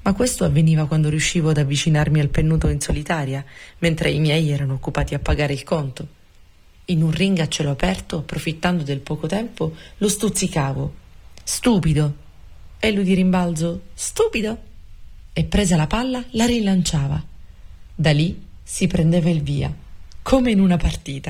Ma 0.01 0.13
questo 0.13 0.43
avveniva 0.43 0.85
quando 0.85 1.07
riuscivo 1.07 1.51
ad 1.51 1.57
avvicinarmi 1.57 2.19
al 2.19 2.27
pennuto 2.27 2.67
in 2.67 2.81
solitaria, 2.81 3.43
mentre 3.79 4.11
i 4.11 4.19
miei 4.19 4.51
erano 4.51 4.73
occupati 4.73 5.15
a 5.15 5.19
pagare 5.19 5.53
il 5.53 5.63
conto. 5.63 6.23
In 6.85 7.01
un 7.01 7.11
ring 7.11 7.39
a 7.39 7.47
cielo 7.47 7.71
aperto, 7.71 8.17
approfittando 8.17 8.83
del 8.83 8.99
poco 8.99 9.27
tempo, 9.27 9.75
lo 9.97 10.07
stuzzicavo. 10.07 10.93
Stupido! 11.43 12.15
E 12.79 12.91
lui 12.91 13.03
di 13.03 13.13
rimbalzo, 13.13 13.81
stupido! 13.93 14.57
E 15.33 15.43
presa 15.45 15.75
la 15.75 15.87
palla, 15.87 16.23
la 16.31 16.45
rilanciava. 16.45 17.23
Da 17.95 18.11
lì 18.11 18.43
si 18.63 18.87
prendeva 18.87 19.29
il 19.29 19.41
via 19.41 19.73
come 20.25 20.49
in 20.49 20.59
una 20.59 20.75
partita. 20.75 21.29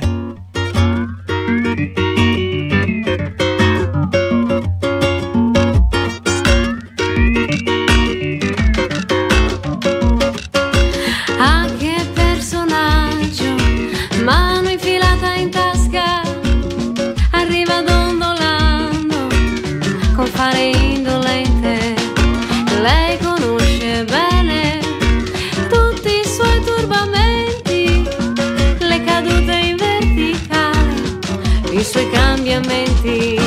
Suoi 31.95 32.09
cambiamenti. 32.09 33.39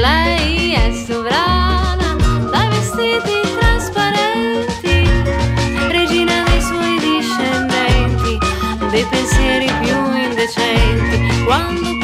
Lei 0.00 0.72
è 0.72 0.92
sovrana 1.06 2.16
dai 2.50 2.68
vestiti 2.68 3.40
trasparenti 3.56 5.08
regina 5.88 6.42
dei 6.48 6.60
suoi 6.60 6.98
discendenti, 6.98 8.38
dei 8.90 9.06
pensieri 9.08 9.70
più 9.82 9.96
indecenti. 10.16 11.44
Quando 11.44 11.99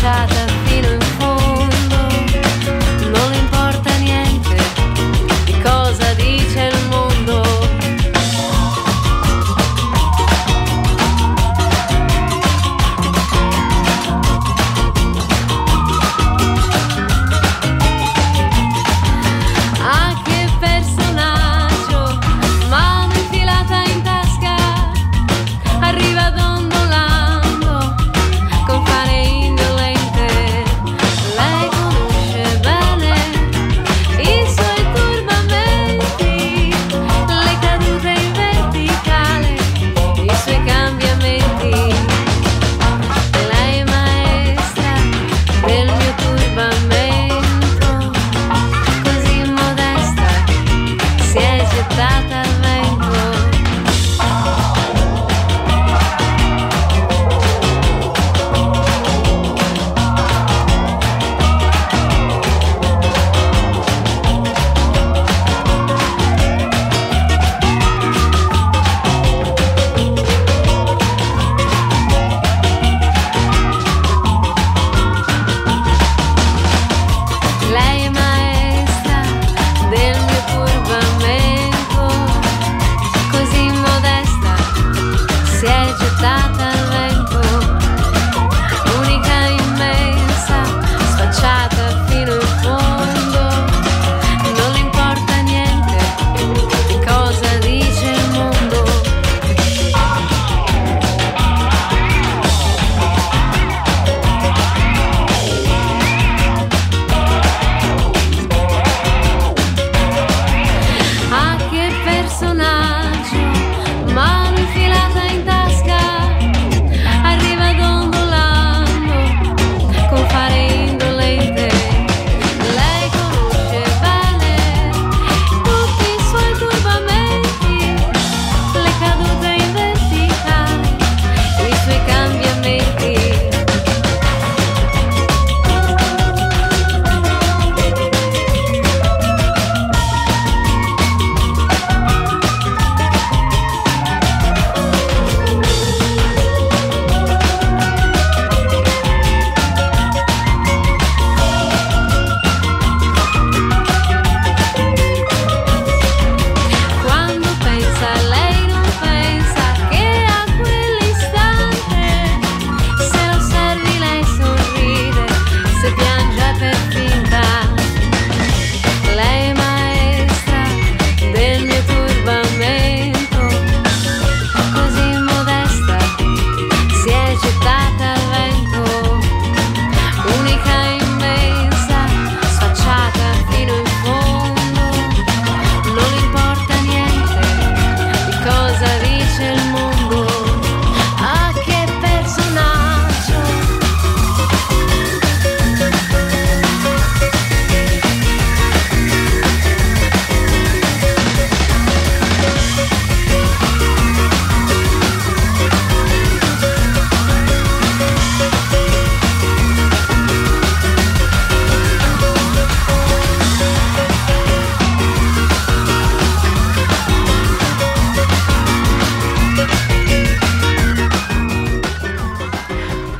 shadow 0.00 0.37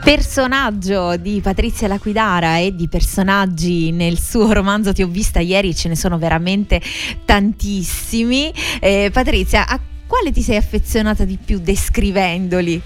personaggio 0.09 1.19
di 1.19 1.39
Patrizia 1.43 1.87
Laquidara 1.87 2.57
e 2.57 2.75
di 2.75 2.89
personaggi 2.89 3.93
nel 3.93 4.19
suo 4.19 4.51
romanzo 4.55 4.95
Ti 4.95 5.03
ho 5.03 5.07
vista 5.07 5.39
ieri, 5.39 5.75
ce 5.75 5.89
ne 5.89 5.97
sono 5.97 6.17
veramente 6.17 6.81
tantissimi. 7.27 8.51
Eh, 8.81 9.11
Patrizia, 9.13 9.69
a 9.69 9.79
quale 10.07 10.33
ti 10.33 10.41
sei 10.41 10.57
affezionata 10.57 11.27
di 11.27 11.37
più 11.37 11.59
descrivendoli? 11.59 12.81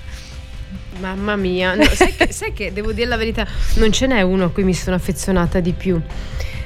Mamma 0.98 1.36
mia, 1.36 1.76
no, 1.76 1.84
sai, 1.84 2.12
che, 2.12 2.26
sai 2.34 2.52
che 2.52 2.72
devo 2.72 2.90
dire 2.90 3.06
la 3.06 3.16
verità, 3.16 3.46
non 3.74 3.92
ce 3.92 4.08
n'è 4.08 4.20
uno 4.22 4.46
a 4.46 4.50
cui 4.50 4.64
mi 4.64 4.74
sono 4.74 4.96
affezionata 4.96 5.60
di 5.60 5.74
più. 5.74 6.00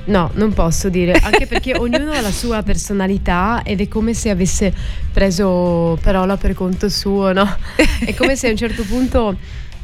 No, 0.06 0.30
non 0.34 0.54
posso 0.54 0.88
dire, 0.88 1.20
anche 1.20 1.46
perché 1.46 1.76
ognuno 1.78 2.12
ha 2.12 2.22
la 2.22 2.30
sua 2.30 2.62
personalità 2.62 3.60
ed 3.62 3.82
è 3.82 3.88
come 3.88 4.14
se 4.14 4.30
avesse 4.30 4.72
preso 5.12 5.98
parola 6.00 6.38
per 6.38 6.54
conto 6.54 6.88
suo, 6.88 7.34
no? 7.34 7.56
È 8.00 8.14
come 8.14 8.36
se 8.36 8.46
a 8.46 8.50
un 8.52 8.56
certo 8.56 8.84
punto 8.84 9.36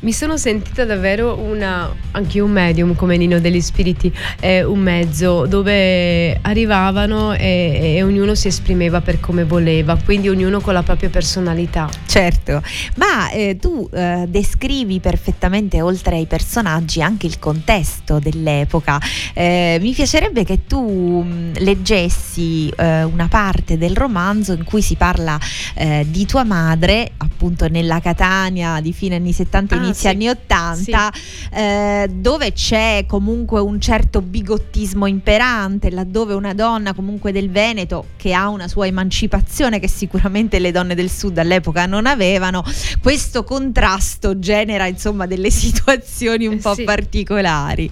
mi 0.02 0.12
sono 0.12 0.36
sentita 0.36 0.84
davvero 0.84 1.38
una, 1.38 1.92
anche 2.12 2.40
un 2.40 2.50
medium 2.50 2.94
come 2.96 3.16
Nino 3.16 3.38
degli 3.38 3.60
Spiriti, 3.60 4.12
eh, 4.40 4.64
un 4.64 4.80
mezzo 4.80 5.46
dove 5.46 6.38
arrivavano 6.42 7.32
e, 7.34 7.94
e, 7.96 8.02
ognuno 8.02 8.34
si 8.34 8.48
esprimeva 8.48 9.00
per 9.00 9.20
come 9.20 9.44
voleva, 9.44 9.96
quindi 10.04 10.28
ognuno 10.28 10.60
con 10.60 10.74
la 10.74 10.82
propria 10.82 11.08
personalità. 11.08 11.88
Certo, 12.06 12.62
ma 12.96 13.30
eh, 13.30 13.56
tu 13.60 13.88
eh, 13.92 14.24
descrivi 14.28 14.98
perfettamente 14.98 15.80
oltre 15.80 16.16
ai 16.16 16.26
personaggi 16.26 17.00
anche 17.00 17.26
il 17.26 17.38
contesto 17.38 18.18
dell'epoca. 18.18 19.00
Eh, 19.34 19.78
mi 19.80 19.92
piacerebbe 19.92 20.42
che 20.42 20.66
tu 20.66 21.22
mh, 21.22 21.58
leggessi 21.58 22.68
eh, 22.70 23.04
una 23.04 23.28
parte 23.28 23.78
del 23.78 23.94
romanzo 23.94 24.52
in 24.52 24.64
cui 24.64 24.82
si 24.82 24.96
parla 24.96 25.38
eh, 25.74 26.04
di 26.08 26.26
tua 26.26 26.42
madre, 26.42 27.12
appunto 27.18 27.68
nella 27.68 28.00
Catania 28.00 28.80
di 28.80 28.92
fine 28.92 29.14
anni 29.16 29.32
70 29.32 29.76
ah, 29.76 29.90
inizi 29.92 30.00
sì. 30.00 30.08
anni 30.08 30.28
80, 30.28 31.12
sì. 31.12 31.54
eh, 31.54 32.10
dove 32.10 32.52
c'è 32.52 33.04
comunque 33.06 33.60
un 33.60 33.80
certo 33.80 34.20
bigottismo 34.20 35.06
imperante, 35.06 35.90
laddove 35.90 36.34
una 36.34 36.54
donna 36.54 36.92
comunque 36.92 37.32
del 37.32 37.50
Veneto 37.50 38.06
che 38.16 38.32
ha 38.32 38.48
una 38.48 38.68
sua 38.68 38.86
emancipazione 38.86 39.78
che 39.78 39.88
sicuramente 39.88 40.58
le 40.58 40.72
donne 40.72 40.94
del 40.94 41.10
sud 41.10 41.38
all'epoca 41.38 41.86
non 41.86 42.06
avevano, 42.06 42.64
questo 43.00 43.44
contrasto 43.44 44.38
genera 44.38 44.86
insomma 44.86 45.26
delle 45.26 45.50
situazioni 45.52 46.46
un 46.46 46.58
po' 46.58 46.74
sì. 46.74 46.84
particolari. 46.84 47.90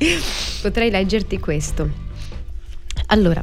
Potrei 0.62 0.90
leggerti 0.90 1.38
questo. 1.38 2.08
Allora, 3.06 3.42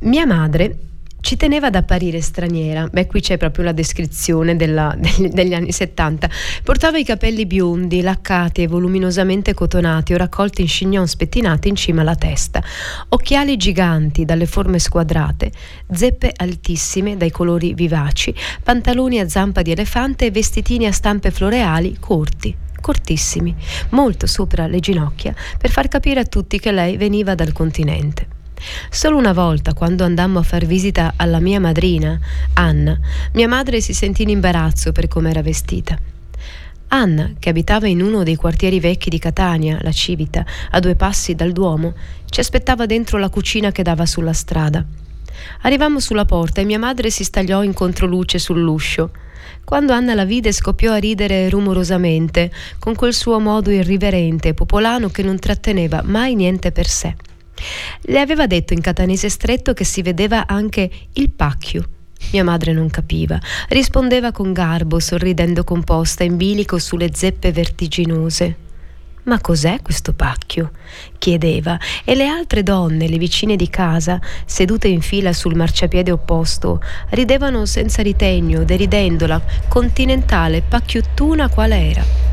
mia 0.00 0.26
madre 0.26 0.78
ci 1.26 1.36
teneva 1.36 1.66
ad 1.66 1.74
apparire 1.74 2.20
straniera. 2.20 2.86
Beh, 2.86 3.08
qui 3.08 3.20
c'è 3.20 3.36
proprio 3.36 3.64
la 3.64 3.72
descrizione 3.72 4.54
della, 4.54 4.94
degli, 4.96 5.26
degli, 5.26 5.54
anni 5.54 5.72
70. 5.72 6.30
Portava 6.62 6.98
i 6.98 7.04
capelli 7.04 7.46
biondi, 7.46 8.00
laccati 8.00 8.62
e 8.62 8.68
voluminosamente 8.68 9.52
cotonati 9.52 10.14
o 10.14 10.18
raccolti 10.18 10.60
in 10.60 10.68
chignon 10.68 11.08
spettinati 11.08 11.66
in 11.66 11.74
cima 11.74 12.02
alla 12.02 12.14
testa, 12.14 12.62
occhiali 13.08 13.56
giganti 13.56 14.24
dalle 14.24 14.46
forme 14.46 14.78
squadrate, 14.78 15.50
zeppe 15.90 16.32
altissime 16.32 17.16
dai 17.16 17.32
colori 17.32 17.74
vivaci, 17.74 18.32
pantaloni 18.62 19.18
a 19.18 19.28
zampa 19.28 19.62
di 19.62 19.72
elefante 19.72 20.26
e 20.26 20.30
vestitini 20.30 20.86
a 20.86 20.92
stampe 20.92 21.32
floreali 21.32 21.96
corti 21.98 22.56
cortissimi, 22.80 23.52
molto 23.90 24.28
sopra 24.28 24.68
le 24.68 24.78
ginocchia, 24.78 25.34
per 25.58 25.70
far 25.70 25.88
capire 25.88 26.20
a 26.20 26.24
tutti 26.24 26.60
che 26.60 26.70
lei 26.70 26.96
veniva 26.96 27.34
dal 27.34 27.50
continente. 27.50 28.35
Solo 28.90 29.16
una 29.16 29.32
volta, 29.32 29.74
quando 29.74 30.04
andammo 30.04 30.38
a 30.38 30.42
far 30.42 30.64
visita 30.64 31.14
alla 31.16 31.40
mia 31.40 31.60
madrina, 31.60 32.18
Anna, 32.54 32.98
mia 33.32 33.48
madre 33.48 33.80
si 33.80 33.92
sentì 33.92 34.22
in 34.22 34.30
imbarazzo 34.30 34.92
per 34.92 35.08
come 35.08 35.30
era 35.30 35.42
vestita. 35.42 35.98
Anna, 36.88 37.32
che 37.38 37.48
abitava 37.48 37.88
in 37.88 38.00
uno 38.00 38.22
dei 38.22 38.36
quartieri 38.36 38.78
vecchi 38.78 39.10
di 39.10 39.18
Catania, 39.18 39.78
la 39.82 39.92
Civita, 39.92 40.44
a 40.70 40.80
due 40.80 40.94
passi 40.94 41.34
dal 41.34 41.52
Duomo, 41.52 41.94
ci 42.30 42.40
aspettava 42.40 42.86
dentro 42.86 43.18
la 43.18 43.28
cucina 43.28 43.72
che 43.72 43.82
dava 43.82 44.06
sulla 44.06 44.32
strada. 44.32 44.84
Arrivammo 45.62 46.00
sulla 46.00 46.24
porta 46.24 46.60
e 46.60 46.64
mia 46.64 46.78
madre 46.78 47.10
si 47.10 47.24
stagliò 47.24 47.62
in 47.62 47.74
controluce 47.74 48.38
sull'uscio. 48.38 49.10
Quando 49.64 49.92
Anna 49.92 50.14
la 50.14 50.24
vide 50.24 50.52
scoppiò 50.52 50.92
a 50.92 50.98
ridere 50.98 51.48
rumorosamente, 51.48 52.52
con 52.78 52.94
quel 52.94 53.12
suo 53.12 53.40
modo 53.40 53.70
irriverente 53.70 54.48
e 54.48 54.54
popolano 54.54 55.08
che 55.08 55.22
non 55.22 55.38
tratteneva 55.38 56.02
mai 56.04 56.34
niente 56.34 56.70
per 56.70 56.86
sé. 56.86 57.16
Le 58.02 58.20
aveva 58.20 58.46
detto 58.46 58.72
in 58.72 58.80
catanese 58.80 59.28
stretto 59.28 59.72
che 59.72 59.84
si 59.84 60.02
vedeva 60.02 60.46
anche 60.46 60.90
il 61.14 61.30
pacchio. 61.30 61.88
Mia 62.32 62.44
madre 62.44 62.72
non 62.72 62.90
capiva. 62.90 63.38
Rispondeva 63.68 64.32
con 64.32 64.52
garbo, 64.52 64.98
sorridendo 64.98 65.64
composta, 65.64 66.24
in 66.24 66.36
bilico 66.36 66.78
sulle 66.78 67.10
zeppe 67.12 67.52
vertiginose. 67.52 68.56
Ma 69.24 69.40
cos'è 69.40 69.82
questo 69.82 70.12
pacchio? 70.12 70.70
Chiedeva, 71.18 71.78
e 72.04 72.14
le 72.14 72.26
altre 72.26 72.62
donne, 72.62 73.08
le 73.08 73.18
vicine 73.18 73.56
di 73.56 73.68
casa, 73.68 74.20
sedute 74.44 74.88
in 74.88 75.00
fila 75.00 75.32
sul 75.32 75.54
marciapiede 75.54 76.10
opposto, 76.10 76.80
ridevano 77.10 77.66
senza 77.66 78.02
ritegno, 78.02 78.64
deridendola, 78.64 79.40
continentale, 79.68 80.62
pacchiottuna 80.62 81.48
qual 81.48 81.72
era. 81.72 82.26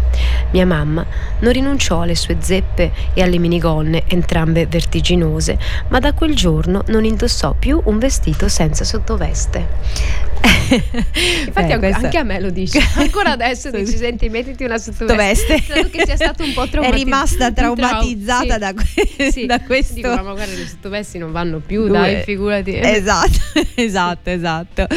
Mia 0.51 0.65
mamma 0.65 1.05
non 1.39 1.51
rinunciò 1.51 2.01
alle 2.01 2.15
sue 2.15 2.37
zeppe 2.39 2.91
e 3.13 3.21
alle 3.23 3.39
minigonne, 3.39 4.03
entrambe 4.07 4.67
vertiginose, 4.67 5.57
ma 5.87 5.99
da 5.99 6.13
quel 6.13 6.35
giorno 6.35 6.83
non 6.87 7.05
indossò 7.05 7.55
più 7.57 7.81
un 7.85 7.97
vestito 7.97 8.47
senza 8.47 8.83
sottoveste. 8.83 10.31
Infatti 10.43 11.51
Beh, 11.51 11.73
anche, 11.73 11.89
anche 11.89 12.17
a 12.17 12.23
me 12.23 12.39
lo 12.39 12.49
dice. 12.49 12.79
Ancora 12.95 13.31
adesso 13.31 13.71
dici, 13.71 13.97
senti, 13.97 14.29
mettiti 14.29 14.63
una 14.63 14.77
sottoveste. 14.77 15.61
Credo 15.61 15.89
che 15.89 16.03
sia 16.05 16.15
stato 16.15 16.43
un 16.43 16.53
po' 16.53 16.67
traumatizzata. 16.67 16.95
È 16.95 17.03
rimasta 17.03 17.51
traumatizzata 17.51 18.57
da, 18.57 18.72
que- 18.73 19.31
sì. 19.31 19.45
da, 19.47 19.61
questo. 19.61 19.93
Dico, 19.93 20.09
ma 20.09 20.21
magari 20.21 20.55
le 20.55 20.67
sottovesti 20.67 21.17
non 21.17 21.31
vanno 21.31 21.59
più, 21.59 21.87
Due. 21.87 21.97
dai, 21.97 22.23
figurati. 22.23 22.71
Esatto, 23.03 23.39
esatto, 23.75 24.29
esatto. 24.29 24.87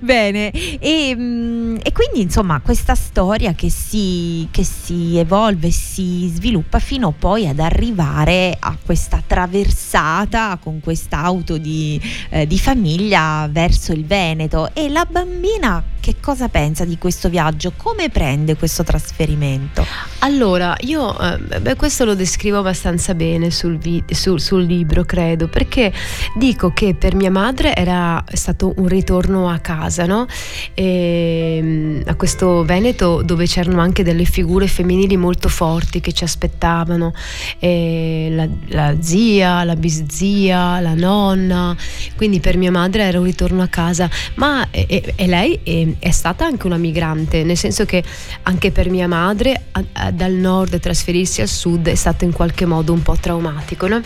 Bene, 0.00 0.50
e, 0.50 1.14
mm, 1.14 1.76
e, 1.82 1.92
quindi 1.92 2.20
insomma 2.20 2.60
questa 2.60 2.94
storia 2.94 3.52
che 3.54 3.70
si, 3.70 4.46
che 4.50 4.64
si 4.64 5.16
evolve, 5.16 5.70
si 5.70 6.30
sviluppa 6.32 6.78
fino 6.78 7.12
poi 7.16 7.48
ad 7.48 7.58
arrivare 7.58 8.56
a 8.58 8.76
questa 8.84 9.22
traversata 9.26 10.58
con 10.62 10.80
quest'auto 10.80 11.58
di, 11.58 12.00
eh, 12.30 12.46
di 12.46 12.58
famiglia 12.58 13.48
verso 13.50 13.92
il 13.92 14.04
Veneto 14.04 14.70
e 14.74 14.88
la 14.88 15.06
bambina 15.08 15.82
che 16.08 16.16
cosa 16.22 16.48
pensa 16.48 16.86
di 16.86 16.96
questo 16.96 17.28
viaggio? 17.28 17.72
Come 17.76 18.08
prende 18.08 18.56
questo 18.56 18.82
trasferimento? 18.82 19.84
Allora, 20.20 20.74
io 20.80 21.18
eh, 21.20 21.60
beh, 21.60 21.76
questo 21.76 22.06
lo 22.06 22.14
descrivo 22.14 22.60
abbastanza 22.60 23.12
bene 23.12 23.17
sul, 23.50 23.78
vi- 23.78 24.02
sul, 24.10 24.40
sul, 24.40 24.64
libro, 24.64 25.04
credo, 25.04 25.48
perché 25.48 25.92
dico 26.36 26.72
che 26.72 26.94
per 26.94 27.14
mia 27.14 27.30
madre 27.30 27.74
era 27.74 28.22
stato 28.32 28.72
un 28.76 28.86
ritorno 28.86 29.48
a 29.48 29.58
casa, 29.58 30.06
no? 30.06 30.26
E, 30.74 31.56
ehm, 31.58 32.02
a 32.06 32.14
questo 32.14 32.64
Veneto 32.64 33.22
dove 33.22 33.46
c'erano 33.46 33.80
anche 33.80 34.02
delle 34.02 34.24
figure 34.24 34.66
femminili 34.66 35.16
molto 35.16 35.48
forti 35.48 36.00
che 36.00 36.12
ci 36.12 36.24
aspettavano, 36.24 37.12
la, 37.60 38.48
la 38.68 38.96
zia, 39.00 39.64
la 39.64 39.76
biszia, 39.76 40.80
la 40.80 40.94
nonna, 40.94 41.76
quindi 42.16 42.40
per 42.40 42.56
mia 42.56 42.70
madre 42.70 43.02
era 43.02 43.18
un 43.18 43.24
ritorno 43.24 43.62
a 43.62 43.68
casa, 43.68 44.08
ma 44.34 44.68
e, 44.70 45.12
e 45.14 45.26
lei 45.26 45.60
e, 45.62 45.96
è 45.98 46.10
stata 46.10 46.44
anche 46.44 46.66
una 46.66 46.76
migrante, 46.76 47.44
nel 47.44 47.56
senso 47.56 47.84
che 47.84 48.02
anche 48.42 48.70
per 48.70 48.90
mia 48.90 49.08
madre 49.08 49.62
a, 49.72 49.84
a, 49.92 50.10
dal 50.10 50.32
nord 50.32 50.78
trasferirsi 50.78 51.40
al 51.40 51.48
sud 51.48 51.88
è 51.88 51.94
stato 51.94 52.24
in 52.24 52.32
qualche 52.32 52.66
modo 52.66 52.92
un 52.92 53.02
po' 53.08 53.16
traumatico, 53.16 53.88
no? 53.88 54.02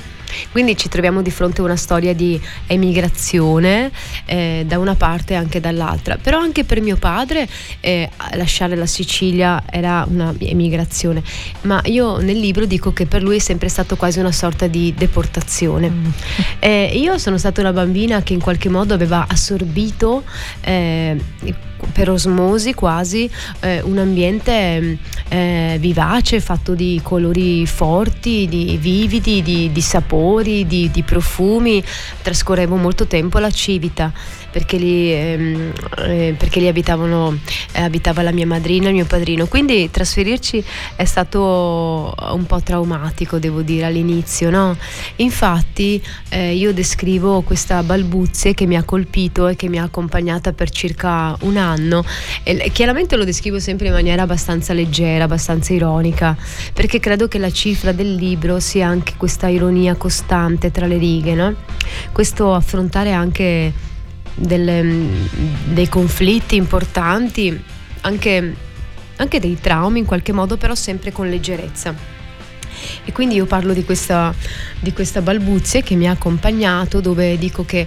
Quindi 0.51 0.76
ci 0.76 0.89
troviamo 0.89 1.22
di 1.22 1.30
fronte 1.30 1.61
a 1.61 1.64
una 1.64 1.76
storia 1.76 2.14
di 2.14 2.41
emigrazione 2.66 3.91
eh, 4.24 4.64
da 4.66 4.78
una 4.78 4.95
parte 4.95 5.35
e 5.35 5.37
anche 5.37 5.61
dall'altra. 5.61 6.16
Però 6.16 6.39
anche 6.39 6.64
per 6.64 6.80
mio 6.80 6.97
padre 6.97 7.49
eh, 7.80 8.09
lasciare 8.35 8.76
la 8.76 8.87
Sicilia 8.87 9.62
era 9.70 10.07
una 10.09 10.35
emigrazione. 10.39 11.22
Ma 11.62 11.80
io 11.85 12.18
nel 12.18 12.39
libro 12.39 12.64
dico 12.64 12.93
che 12.93 13.07
per 13.07 13.22
lui 13.22 13.37
è 13.37 13.41
sempre 13.41 13.68
stato 13.68 13.97
quasi 13.97 14.18
una 14.18 14.33
sorta 14.33 14.66
di 14.66 14.95
deportazione. 14.97 15.91
Mm. 15.91 16.07
Eh, 16.62 16.93
io 16.95 17.18
sono 17.18 17.39
stata 17.39 17.61
una 17.61 17.72
bambina 17.72 18.22
che 18.22 18.35
in 18.35 18.41
qualche 18.41 18.68
modo 18.68 18.95
aveva 18.95 19.26
assorbito 19.28 20.22
eh, 20.61 21.20
per 21.93 22.11
osmosi 22.11 22.74
quasi 22.74 23.28
eh, 23.61 23.80
un 23.83 23.99
ambiente 23.99 24.99
eh, 25.28 25.76
vivace, 25.80 26.41
fatto 26.41 26.74
di 26.74 27.01
colori 27.03 27.66
forti, 27.66 28.47
di 28.49 28.78
vividi, 28.80 29.43
di, 29.43 29.72
di 29.72 29.80
sapori, 30.23 30.66
di, 30.66 30.91
di, 30.91 31.03
profumi. 31.03 31.83
Trascorrevo 32.23 32.77
molto 32.77 33.07
tempo 33.07 33.39
alla 33.39 33.51
Civita 33.51 34.12
perché 34.53 34.76
lì, 34.76 35.12
ehm, 35.12 35.72
eh, 35.98 36.34
perché 36.36 36.61
lì 36.61 36.68
abitavano, 36.68 37.38
eh, 37.72 37.82
abitava 37.82 38.22
la 38.22 38.30
mia 38.30 38.46
madrina 38.46 38.86
e 38.86 38.88
il 38.88 38.94
mio 38.94 39.07
padrino. 39.07 39.46
Quindi 39.46 39.90
trasferirci 39.90 40.62
è 40.94 41.05
stato 41.05 42.14
un 42.32 42.44
po' 42.46 42.61
traumatico, 42.62 43.38
devo 43.38 43.62
dire, 43.62 43.86
all'inizio. 43.86 44.50
No? 44.50 44.76
Infatti 45.16 46.03
eh, 46.28 46.55
io 46.55 46.72
descrivo 46.72 47.40
questa 47.40 47.82
balbuzie 47.82 48.55
che 48.55 48.66
mi 48.66 48.76
ha 48.76 48.84
colpito 48.84 49.48
e 49.48 49.57
che 49.57 49.68
mi 49.68 49.78
ha 49.78 49.84
accompagnata 49.84 50.53
per 50.53 50.70
circa 50.70 51.36
un 51.40 51.57
anno. 51.57 52.05
E, 52.42 52.70
chiaramente 52.72 53.16
lo 53.16 53.24
descrivo 53.24 53.59
sempre 53.59 53.88
in 53.88 53.94
maniera 53.94 54.22
abbastanza 54.22 54.72
leggera, 54.72 55.24
abbastanza 55.24 55.72
ironica, 55.72 56.36
perché 56.72 57.00
credo 57.00 57.26
che 57.26 57.38
la 57.38 57.50
cifra 57.50 57.92
del 57.92 58.14
libro 58.14 58.61
sia 58.61 58.86
anche 58.86 59.14
questa 59.16 59.48
ironia 59.48 59.94
costante 59.94 60.70
tra 60.70 60.86
le 60.86 60.98
righe, 60.98 61.34
no? 61.34 61.55
questo 62.12 62.55
affrontare 62.55 63.12
anche 63.12 63.90
delle, 64.35 65.07
dei 65.64 65.89
conflitti 65.89 66.57
importanti, 66.57 67.61
anche, 68.03 68.55
anche 69.16 69.41
dei 69.41 69.59
traumi 69.61 70.01
in 70.01 70.05
qualche 70.05 70.33
modo, 70.33 70.57
però 70.57 70.74
sempre 70.74 71.12
con 71.12 71.28
leggerezza. 71.28 71.95
E 73.05 73.12
quindi 73.12 73.37
io 73.37 73.47
parlo 73.47 73.72
di 73.72 73.85
questa, 73.85 74.35
di 74.80 74.93
questa 74.93 75.20
balbuzie 75.20 75.83
che 75.83 75.95
mi 75.95 76.09
ha 76.09 76.12
accompagnato, 76.12 77.01
dove 77.01 77.39
dico 77.39 77.64
che 77.64 77.87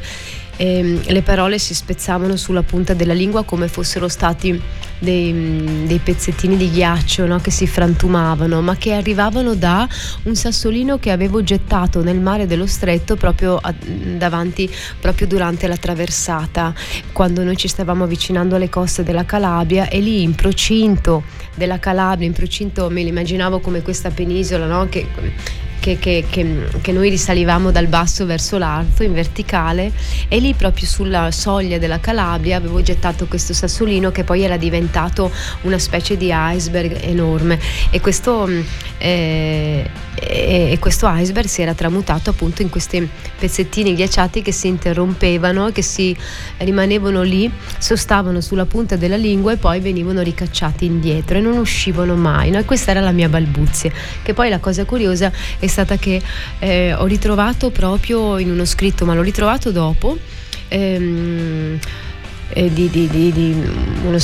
eh, 0.57 1.01
le 1.05 1.21
parole 1.21 1.59
si 1.59 1.73
spezzavano 1.73 2.35
sulla 2.35 2.63
punta 2.63 2.93
della 2.93 3.13
lingua 3.13 3.43
come 3.43 3.67
fossero 3.67 4.07
stati 4.07 4.61
dei, 5.05 5.85
dei 5.85 5.99
pezzettini 5.99 6.57
di 6.57 6.69
ghiaccio 6.69 7.25
no? 7.25 7.39
che 7.39 7.51
si 7.51 7.65
frantumavano, 7.65 8.61
ma 8.61 8.75
che 8.75 8.93
arrivavano 8.93 9.53
da 9.53 9.87
un 10.23 10.35
sassolino 10.35 10.99
che 10.99 11.11
avevo 11.11 11.41
gettato 11.41 12.03
nel 12.03 12.19
mare 12.19 12.45
dello 12.45 12.65
stretto 12.65 13.15
proprio 13.15 13.57
a, 13.61 13.73
davanti, 14.17 14.69
proprio 14.99 15.27
durante 15.27 15.67
la 15.67 15.77
traversata, 15.77 16.73
quando 17.13 17.43
noi 17.43 17.55
ci 17.55 17.69
stavamo 17.69 18.03
avvicinando 18.03 18.55
alle 18.55 18.67
coste 18.67 19.03
della 19.03 19.23
Calabria 19.23 19.87
e 19.87 20.01
lì 20.01 20.23
in 20.23 20.35
procinto 20.35 21.23
della 21.55 21.79
Calabria, 21.79 22.27
in 22.27 22.33
procinto 22.33 22.89
me 22.89 23.03
l'immaginavo 23.03 23.59
come 23.59 23.81
questa 23.81 24.09
penisola 24.09 24.65
no? 24.65 24.89
che 24.89 25.07
che, 25.85 25.99
che, 25.99 26.25
che, 26.27 26.67
che, 26.81 26.91
noi 26.91 27.11
risalivamo 27.11 27.69
dal 27.69 27.85
basso 27.85 28.25
verso 28.25 28.57
l'alto 28.57 29.03
in 29.03 29.13
verticale 29.13 29.91
e 30.27 30.39
lì 30.39 30.55
proprio 30.55 30.87
sulla 30.87 31.29
soglia 31.29 31.77
della 31.77 31.99
Calabria 31.99 32.57
avevo 32.57 32.81
gettato 32.81 33.27
questo 33.27 33.53
sassolino 33.53 34.09
che 34.09 34.23
poi 34.23 34.41
era 34.41 34.57
diventato 34.57 35.31
una 35.61 35.77
specie 35.77 36.17
di 36.17 36.31
iceberg 36.33 37.03
enorme 37.03 37.59
e 37.91 38.01
questo, 38.01 38.49
eh, 38.97 39.87
e 40.17 40.77
questo 40.79 41.07
iceberg 41.07 41.45
si 41.45 41.61
era 41.61 41.75
tramutato 41.75 42.31
appunto 42.31 42.63
in 42.63 42.69
questi 42.69 43.07
pezzettini 43.37 43.93
ghiacciati 43.93 44.41
che 44.41 44.51
si 44.51 44.67
interrompevano, 44.67 45.71
che 45.71 45.83
si 45.83 46.17
rimanevano 46.57 47.21
lì, 47.21 47.51
sostavano 47.77 48.41
sulla 48.41 48.65
punta 48.65 48.95
della 48.95 49.17
lingua 49.17 49.51
e 49.51 49.57
poi 49.57 49.81
venivano 49.81 50.21
ricacciati 50.21 50.85
indietro 50.85 51.37
e 51.37 51.41
non 51.41 51.57
uscivano 51.57 52.15
mai. 52.15 52.49
No? 52.49 52.57
E 52.57 52.65
questa 52.65 52.89
era 52.89 53.01
la 53.01 53.11
mia 53.11 53.29
balbuzie, 53.29 53.91
che 54.23 54.33
poi 54.33 54.49
la 54.49 54.59
cosa 54.59 54.83
curiosa 54.85 55.31
è 55.59 55.67
stata 55.75 55.97
che 55.97 56.21
eh, 56.59 56.93
ho 56.93 57.05
ritrovato 57.05 57.69
proprio 57.69 58.37
in 58.37 58.49
uno 58.49 58.63
scritto, 58.63 59.05
ma 59.05 59.13
l'ho 59.13 59.21
ritrovato 59.21 59.71
dopo. 59.71 60.17
Ehm, 60.69 61.77
eh, 62.49 62.71
di, 62.71 62.89
di, 62.89 63.07
di, 63.07 63.31
di 63.33 63.51
uno, 64.03 64.17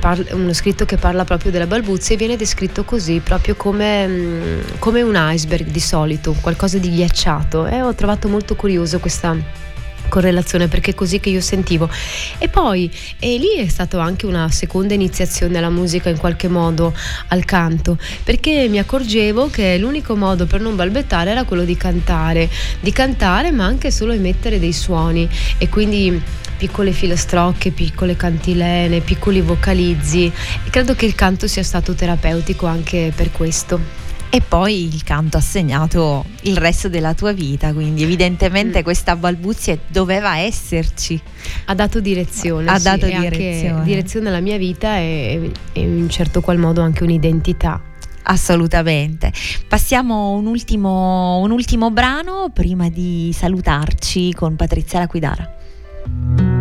parla, 0.00 0.34
uno, 0.34 0.52
scritto 0.52 0.84
che 0.84 0.96
parla 0.96 1.24
proprio 1.24 1.52
della 1.52 1.66
balbuzia 1.66 2.14
e 2.14 2.18
viene 2.18 2.36
descritto 2.36 2.84
così, 2.84 3.20
proprio 3.20 3.54
come, 3.54 4.06
mm, 4.08 4.60
come 4.78 5.02
un 5.02 5.14
iceberg 5.16 5.66
di 5.68 5.80
solito, 5.80 6.34
qualcosa 6.40 6.78
di 6.78 6.90
ghiacciato. 6.90 7.66
E 7.66 7.82
ho 7.82 7.94
trovato 7.94 8.28
molto 8.28 8.56
curioso 8.56 8.98
questa 8.98 9.36
correlazione 10.08 10.68
perché 10.68 10.92
è 10.92 10.94
così 10.94 11.20
che 11.20 11.30
io 11.30 11.40
sentivo. 11.40 11.88
E 12.38 12.48
poi 12.48 12.90
e 13.18 13.38
lì 13.38 13.56
è 13.56 13.68
stata 13.68 14.02
anche 14.02 14.26
una 14.26 14.50
seconda 14.50 14.94
iniziazione 14.94 15.58
alla 15.58 15.70
musica 15.70 16.08
in 16.08 16.18
qualche 16.18 16.48
modo 16.48 16.94
al 17.28 17.44
canto 17.44 17.98
perché 18.24 18.68
mi 18.68 18.78
accorgevo 18.78 19.48
che 19.50 19.78
l'unico 19.78 20.16
modo 20.16 20.46
per 20.46 20.60
non 20.60 20.76
balbettare 20.76 21.30
era 21.30 21.44
quello 21.44 21.64
di 21.64 21.76
cantare 21.76 22.48
di 22.80 22.92
cantare 22.92 23.50
ma 23.50 23.64
anche 23.64 23.90
solo 23.90 24.12
emettere 24.12 24.58
dei 24.58 24.72
suoni. 24.72 25.28
E 25.58 25.68
quindi 25.68 26.20
piccole 26.56 26.92
filastrocche, 26.92 27.70
piccole 27.70 28.16
cantilene, 28.16 29.00
piccoli 29.00 29.40
vocalizzi. 29.40 30.26
E 30.26 30.70
credo 30.70 30.94
che 30.94 31.06
il 31.06 31.14
canto 31.14 31.46
sia 31.46 31.62
stato 31.62 31.94
terapeutico 31.94 32.66
anche 32.66 33.12
per 33.14 33.30
questo. 33.30 34.05
E 34.28 34.42
poi 34.46 34.84
il 34.92 35.02
canto 35.02 35.36
ha 35.36 35.40
segnato 35.40 36.24
il 36.42 36.56
resto 36.56 36.88
della 36.88 37.14
tua 37.14 37.32
vita, 37.32 37.72
quindi 37.72 38.02
evidentemente 38.02 38.80
mm. 38.80 38.82
questa 38.82 39.16
balbuzia 39.16 39.78
doveva 39.86 40.38
esserci. 40.38 41.20
Ha 41.66 41.74
dato 41.74 42.00
direzione. 42.00 42.68
Ha 42.70 42.78
sì, 42.78 42.84
dato 42.84 43.06
direzione. 43.06 43.84
direzione 43.84 44.28
alla 44.28 44.40
mia 44.40 44.58
vita 44.58 44.98
e, 44.98 45.50
e 45.72 45.80
in 45.80 46.02
un 46.02 46.10
certo 46.10 46.40
qual 46.40 46.58
modo 46.58 46.82
anche 46.82 47.02
un'identità. 47.02 47.80
Assolutamente. 48.28 49.32
Passiamo 49.68 50.32
un 50.32 50.46
ultimo, 50.46 51.38
un 51.38 51.52
ultimo 51.52 51.90
brano 51.90 52.50
prima 52.52 52.88
di 52.88 53.30
salutarci 53.32 54.32
con 54.34 54.56
Patrizia 54.56 54.98
Laquidara. 54.98 56.55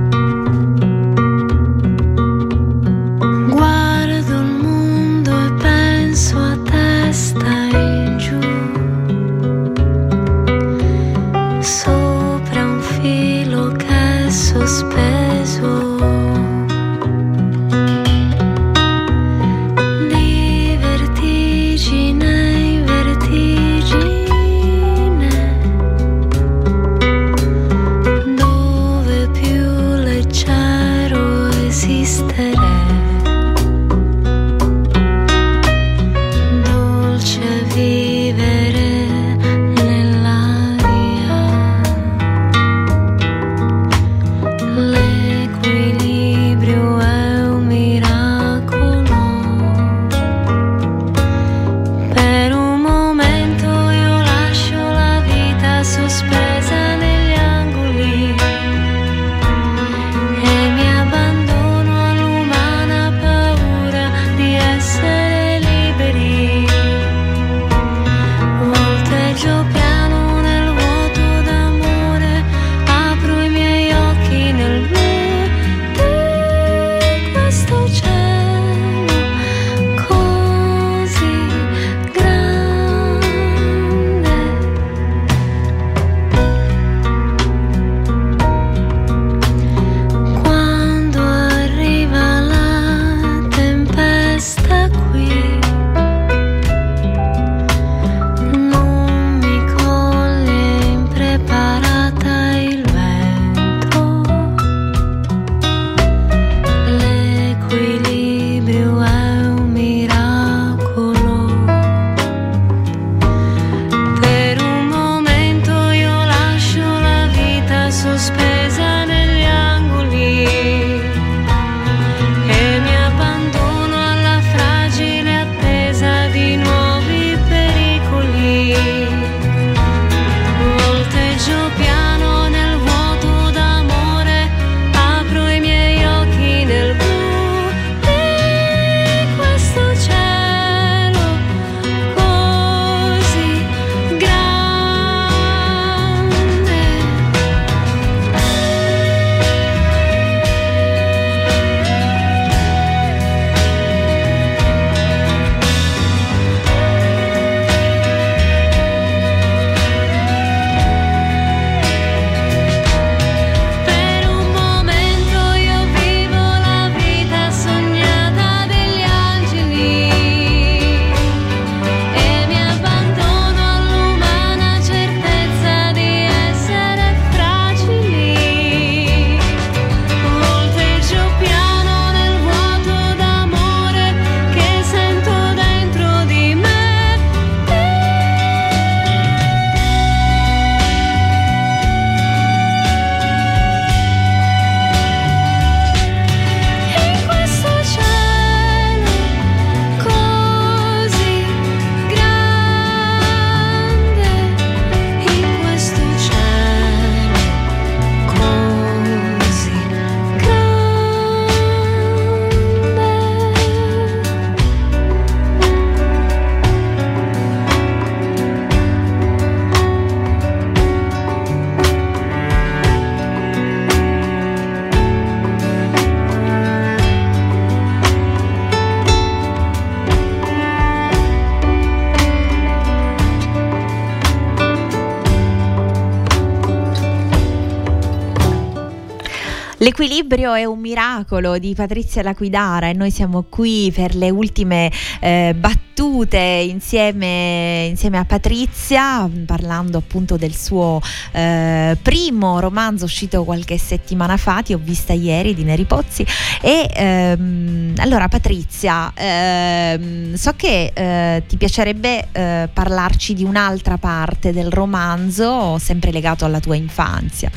L'equilibrio 240.06 240.53
è 240.53 240.66
un 240.66 240.82
miracolo 240.82 241.58
di 241.58 241.74
Patrizia 241.74 242.22
Laquidara 242.22 242.89
e 242.89 242.93
noi 242.93 243.10
siamo 243.10 243.41
qui 243.49 243.91
per 243.91 244.14
le 244.14 244.30
ultime 244.30 244.91
eh, 245.20 245.56
battute 245.58 246.38
insieme, 246.38 247.88
insieme, 247.89 248.20
a 248.20 248.24
Patrizia, 248.24 249.28
parlando 249.47 249.97
appunto 249.97 250.38
del 250.38 250.53
suo 250.53 251.01
eh, 251.32 251.97
primo 251.99 252.60
romanzo 252.60 253.06
uscito 253.06 253.43
qualche 253.45 253.80
settimana 253.80 254.38
fa, 254.38 254.62
ti 254.62 254.74
ho 254.74 254.80
vista 254.80 255.14
ieri 255.14 255.56
di 255.56 255.64
Neri 255.64 255.86
Pozzi. 255.86 256.24
E 256.62 256.88
ehm, 256.93 257.95
allora 257.97 258.28
Patrizia, 258.28 259.12
ehm, 259.12 260.36
so 260.36 260.53
che 260.56 260.91
eh, 260.93 261.43
ti 261.47 261.58
piacerebbe 261.58 262.28
eh, 262.32 262.70
parlarci 262.72 263.34
di 263.34 263.43
un'altra 263.43 263.97
parte 263.97 264.53
del 264.53 264.70
romanzo, 264.70 265.80
sempre 265.80 266.12
legato 266.12 266.45
alla 266.45 266.60
tua 266.60 266.76
infanzia. 266.76 267.49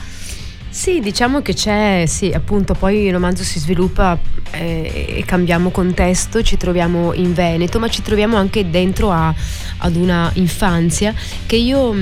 Sì, 0.78 1.00
diciamo 1.00 1.42
che 1.42 1.54
c'è, 1.54 2.04
sì, 2.06 2.30
appunto, 2.30 2.72
poi 2.72 3.06
il 3.06 3.12
romanzo 3.12 3.42
si 3.42 3.58
sviluppa 3.58 4.16
eh, 4.52 5.16
e 5.16 5.24
cambiamo 5.24 5.70
contesto, 5.70 6.40
ci 6.40 6.56
troviamo 6.56 7.12
in 7.14 7.34
Veneto, 7.34 7.80
ma 7.80 7.88
ci 7.88 8.00
troviamo 8.00 8.36
anche 8.36 8.70
dentro 8.70 9.10
a, 9.10 9.34
ad 9.78 9.96
una 9.96 10.30
infanzia 10.34 11.12
che 11.46 11.56
io, 11.56 11.92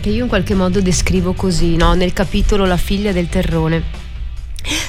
che 0.00 0.08
io 0.08 0.24
in 0.24 0.28
qualche 0.28 0.56
modo 0.56 0.80
descrivo 0.80 1.34
così, 1.34 1.76
no? 1.76 1.94
nel 1.94 2.12
capitolo 2.12 2.64
La 2.64 2.76
figlia 2.76 3.12
del 3.12 3.28
terrone. 3.28 4.05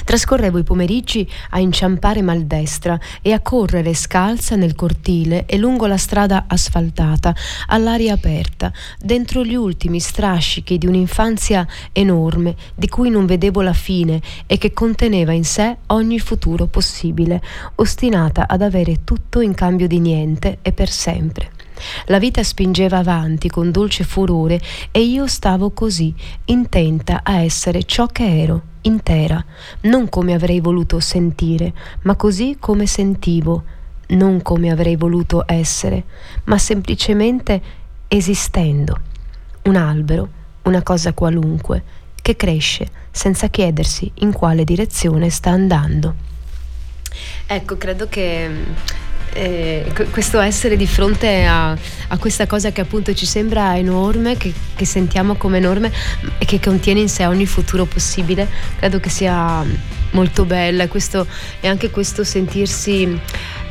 Trascorrevo 0.04 0.58
i 0.58 0.64
pomeriggi 0.64 1.28
a 1.50 1.58
inciampare 1.58 2.22
maldestra 2.22 2.98
e 3.22 3.32
a 3.32 3.40
correre 3.40 3.94
scalza 3.94 4.56
nel 4.56 4.74
cortile 4.74 5.46
e 5.46 5.58
lungo 5.58 5.86
la 5.86 5.96
strada 5.96 6.44
asfaltata, 6.46 7.34
all'aria 7.66 8.14
aperta, 8.14 8.72
dentro 8.98 9.44
gli 9.44 9.54
ultimi 9.54 10.00
strascichi 10.00 10.78
di 10.78 10.86
un'infanzia 10.86 11.66
enorme, 11.92 12.56
di 12.74 12.88
cui 12.88 13.10
non 13.10 13.26
vedevo 13.26 13.60
la 13.60 13.72
fine 13.72 14.20
e 14.46 14.58
che 14.58 14.72
conteneva 14.72 15.32
in 15.32 15.44
sé 15.44 15.76
ogni 15.86 16.18
futuro 16.18 16.66
possibile, 16.66 17.42
ostinata 17.76 18.46
ad 18.48 18.62
avere 18.62 19.04
tutto 19.04 19.40
in 19.40 19.54
cambio 19.54 19.86
di 19.86 20.00
niente 20.00 20.58
e 20.62 20.72
per 20.72 20.88
sempre. 20.88 21.50
La 22.06 22.18
vita 22.18 22.42
spingeva 22.42 22.98
avanti 22.98 23.48
con 23.48 23.70
dolce 23.70 24.04
furore 24.04 24.60
e 24.90 25.00
io 25.00 25.26
stavo 25.26 25.70
così, 25.70 26.14
intenta 26.46 27.20
a 27.22 27.40
essere 27.40 27.84
ciò 27.84 28.06
che 28.06 28.42
ero, 28.42 28.62
intera, 28.82 29.42
non 29.82 30.08
come 30.08 30.34
avrei 30.34 30.60
voluto 30.60 31.00
sentire, 31.00 31.72
ma 32.02 32.16
così 32.16 32.56
come 32.58 32.86
sentivo, 32.86 33.64
non 34.08 34.42
come 34.42 34.70
avrei 34.70 34.96
voluto 34.96 35.44
essere, 35.46 36.04
ma 36.44 36.58
semplicemente 36.58 37.60
esistendo. 38.08 38.98
Un 39.62 39.76
albero, 39.76 40.28
una 40.62 40.82
cosa 40.82 41.12
qualunque, 41.12 41.82
che 42.20 42.36
cresce 42.36 42.88
senza 43.10 43.48
chiedersi 43.48 44.10
in 44.16 44.32
quale 44.32 44.64
direzione 44.64 45.28
sta 45.30 45.50
andando. 45.50 46.14
Ecco, 47.46 47.76
credo 47.76 48.08
che 48.08 48.50
eh, 49.32 49.84
questo 50.10 50.40
essere 50.40 50.76
di 50.76 50.86
fronte 50.86 51.44
a, 51.44 51.70
a, 51.70 52.18
questa 52.18 52.46
cosa 52.46 52.70
che 52.72 52.80
appunto 52.80 53.14
ci 53.14 53.26
sembra 53.26 53.76
enorme, 53.76 54.36
che, 54.36 54.52
che, 54.74 54.84
sentiamo 54.84 55.34
come 55.34 55.58
enorme 55.58 55.92
e 56.38 56.44
che 56.44 56.60
contiene 56.60 57.00
in 57.00 57.08
sé 57.08 57.26
ogni 57.26 57.46
futuro 57.46 57.84
possibile, 57.84 58.48
credo 58.78 59.00
che 59.00 59.10
sia 59.10 59.64
molto 60.10 60.44
bella 60.44 60.84
e, 60.84 60.88
questo, 60.88 61.26
e 61.60 61.68
anche 61.68 61.90
questo 61.90 62.24
sentirsi, 62.24 63.18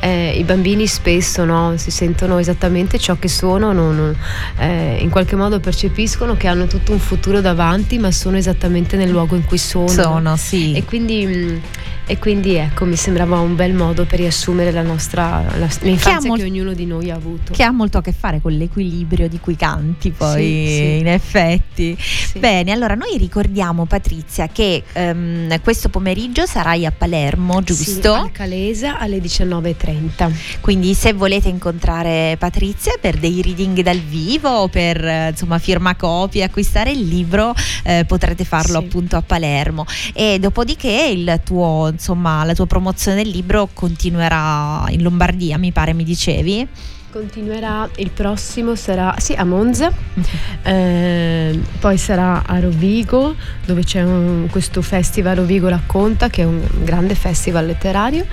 eh, 0.00 0.34
i 0.36 0.44
bambini 0.44 0.86
spesso 0.86 1.44
no, 1.44 1.74
si 1.76 1.90
sentono 1.90 2.38
esattamente 2.38 2.98
ciò 2.98 3.16
che 3.18 3.28
sono, 3.28 3.72
non, 3.72 4.16
eh, 4.58 4.98
in 5.00 5.10
qualche 5.10 5.36
modo 5.36 5.60
percepiscono 5.60 6.36
che 6.36 6.46
hanno 6.46 6.66
tutto 6.66 6.92
un 6.92 7.00
futuro 7.00 7.40
davanti 7.40 7.98
ma 7.98 8.10
sono 8.12 8.36
esattamente 8.36 8.96
nel 8.96 9.10
luogo 9.10 9.34
in 9.34 9.44
cui 9.44 9.58
sono. 9.58 9.88
Sono, 9.88 10.36
sì. 10.36 10.74
E 10.74 10.84
quindi 10.84 11.60
e 12.08 12.18
quindi 12.18 12.54
ecco, 12.54 12.86
mi 12.86 12.96
sembrava 12.96 13.38
un 13.38 13.54
bel 13.54 13.74
modo 13.74 14.06
per 14.06 14.18
riassumere 14.18 14.70
la 14.72 14.80
nostra 14.80 15.44
la, 15.58 15.68
l'infanzia 15.80 16.18
che, 16.20 16.26
mol- 16.26 16.38
che, 16.38 16.44
ognuno 16.44 16.72
di 16.72 16.86
noi 16.86 17.10
ha 17.10 17.14
avuto. 17.14 17.52
Che 17.52 17.62
ha 17.62 17.70
molto 17.70 17.98
a 17.98 18.02
che 18.02 18.12
fare 18.12 18.40
con 18.40 18.52
l'equilibrio 18.52 19.28
di 19.28 19.38
cui 19.38 19.56
canti, 19.56 20.10
poi 20.10 20.42
sì, 20.42 20.74
sì. 20.74 20.98
in 21.00 21.06
effetti. 21.06 21.96
Sì. 22.00 22.38
Bene, 22.38 22.72
allora 22.72 22.94
noi 22.94 23.18
ricordiamo 23.18 23.84
Patrizia 23.84 24.48
che 24.48 24.82
um, 24.94 25.60
questo 25.60 25.90
pomeriggio 25.90 26.46
sarai 26.46 26.86
a 26.86 26.92
Palermo, 26.92 27.62
giusto? 27.62 28.14
Sì, 28.14 28.20
al 28.20 28.32
Calesa 28.32 28.98
alle 28.98 29.18
19.30. 29.18 30.32
Quindi 30.60 30.94
se 30.94 31.12
volete 31.12 31.50
incontrare 31.50 32.36
Patrizia 32.38 32.94
per 32.98 33.18
dei 33.18 33.42
reading 33.42 33.82
dal 33.82 34.00
vivo 34.00 34.68
per 34.68 35.28
insomma 35.30 35.58
firma 35.58 35.94
copie, 35.94 36.42
acquistare 36.42 36.90
il 36.90 37.06
libro, 37.06 37.54
eh, 37.84 38.06
potrete 38.06 38.44
farlo 38.44 38.78
appunto 38.78 39.16
a 39.16 39.20
Palermo. 39.20 39.84
E 40.14 40.38
dopodiché 40.40 41.10
il 41.12 41.40
tuo 41.44 41.96
insomma 41.98 42.44
la 42.44 42.54
tua 42.54 42.66
promozione 42.66 43.22
del 43.22 43.32
libro 43.32 43.68
continuerà 43.74 44.84
in 44.90 45.02
Lombardia, 45.02 45.58
mi 45.58 45.72
pare 45.72 45.92
mi 45.92 46.04
dicevi. 46.04 46.66
Continuerà 47.10 47.88
il 47.96 48.10
prossimo, 48.10 48.74
sarà 48.74 49.14
sì, 49.18 49.32
a 49.32 49.42
Monza, 49.44 49.90
eh, 50.62 51.58
poi 51.80 51.96
sarà 51.96 52.42
a 52.44 52.60
Rovigo, 52.60 53.34
dove 53.64 53.82
c'è 53.82 54.02
un, 54.02 54.46
questo 54.50 54.82
festival 54.82 55.36
Rovigo 55.36 55.68
Racconta, 55.68 56.28
che 56.28 56.42
è 56.42 56.44
un 56.44 56.60
grande 56.82 57.14
festival 57.14 57.64
letterario. 57.64 58.26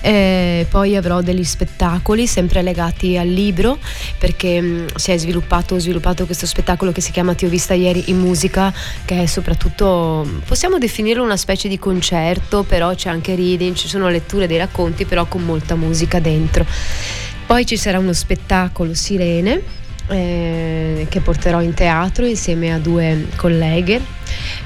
Eh, 0.00 0.66
poi 0.68 0.96
avrò 0.96 1.20
degli 1.20 1.44
spettacoli 1.44 2.26
sempre 2.26 2.62
legati 2.62 3.16
al 3.16 3.28
libro, 3.28 3.78
perché 4.18 4.60
mh, 4.60 4.66
mm, 4.66 4.86
si 4.96 5.12
è 5.12 5.16
sviluppato, 5.18 5.78
sviluppato 5.78 6.26
questo 6.26 6.46
spettacolo 6.46 6.90
che 6.90 7.00
si 7.00 7.12
chiama 7.12 7.34
Ti 7.34 7.44
ho 7.44 7.48
vista 7.48 7.74
ieri 7.74 8.10
in 8.10 8.18
musica, 8.18 8.74
che 9.04 9.22
è 9.22 9.26
soprattutto, 9.26 10.28
possiamo 10.44 10.78
definirlo 10.78 11.22
una 11.22 11.36
specie 11.36 11.68
di 11.68 11.78
concerto, 11.78 12.64
però 12.64 12.92
c'è 12.92 13.08
anche 13.08 13.36
reading, 13.36 13.76
ci 13.76 13.86
sono 13.86 14.08
letture 14.08 14.48
dei 14.48 14.58
racconti, 14.58 15.04
però 15.04 15.26
con 15.26 15.44
molta 15.44 15.76
musica 15.76 16.18
dentro. 16.18 16.66
Poi 17.46 17.64
ci 17.64 17.76
sarà 17.76 18.00
uno 18.00 18.12
spettacolo 18.12 18.92
Sirene 18.92 19.62
eh, 20.08 21.06
che 21.08 21.20
porterò 21.20 21.60
in 21.62 21.74
teatro 21.74 22.26
insieme 22.26 22.72
a 22.72 22.78
due 22.78 23.28
colleghe 23.36 24.00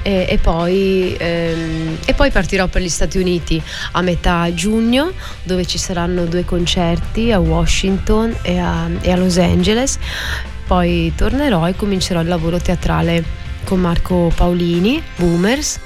eh, 0.01 0.25
e, 0.27 0.37
poi, 0.39 1.15
ehm, 1.17 1.97
e, 2.05 2.13
poi, 2.15 2.31
partirò 2.31 2.65
per 2.67 2.81
gli 2.81 2.89
Stati 2.89 3.19
Uniti 3.19 3.61
a 3.91 4.01
metà 4.01 4.51
giugno 4.53 5.11
dove 5.43 5.65
ci 5.65 5.77
saranno 5.77 6.25
due 6.25 6.43
concerti 6.43 7.31
a 7.31 7.39
Washington 7.39 8.35
e 8.41 8.57
a, 8.57 8.89
e 9.01 9.11
a 9.11 9.15
Los 9.15 9.37
Angeles. 9.37 9.99
Poi 10.65 11.13
tornerò 11.15 11.67
e 11.67 11.75
comincerò 11.75 12.21
il 12.21 12.27
lavoro 12.27 12.57
teatrale 12.57 13.23
con 13.63 13.79
Marco 13.79 14.31
Paolini, 14.35 15.01
Boomers 15.17 15.79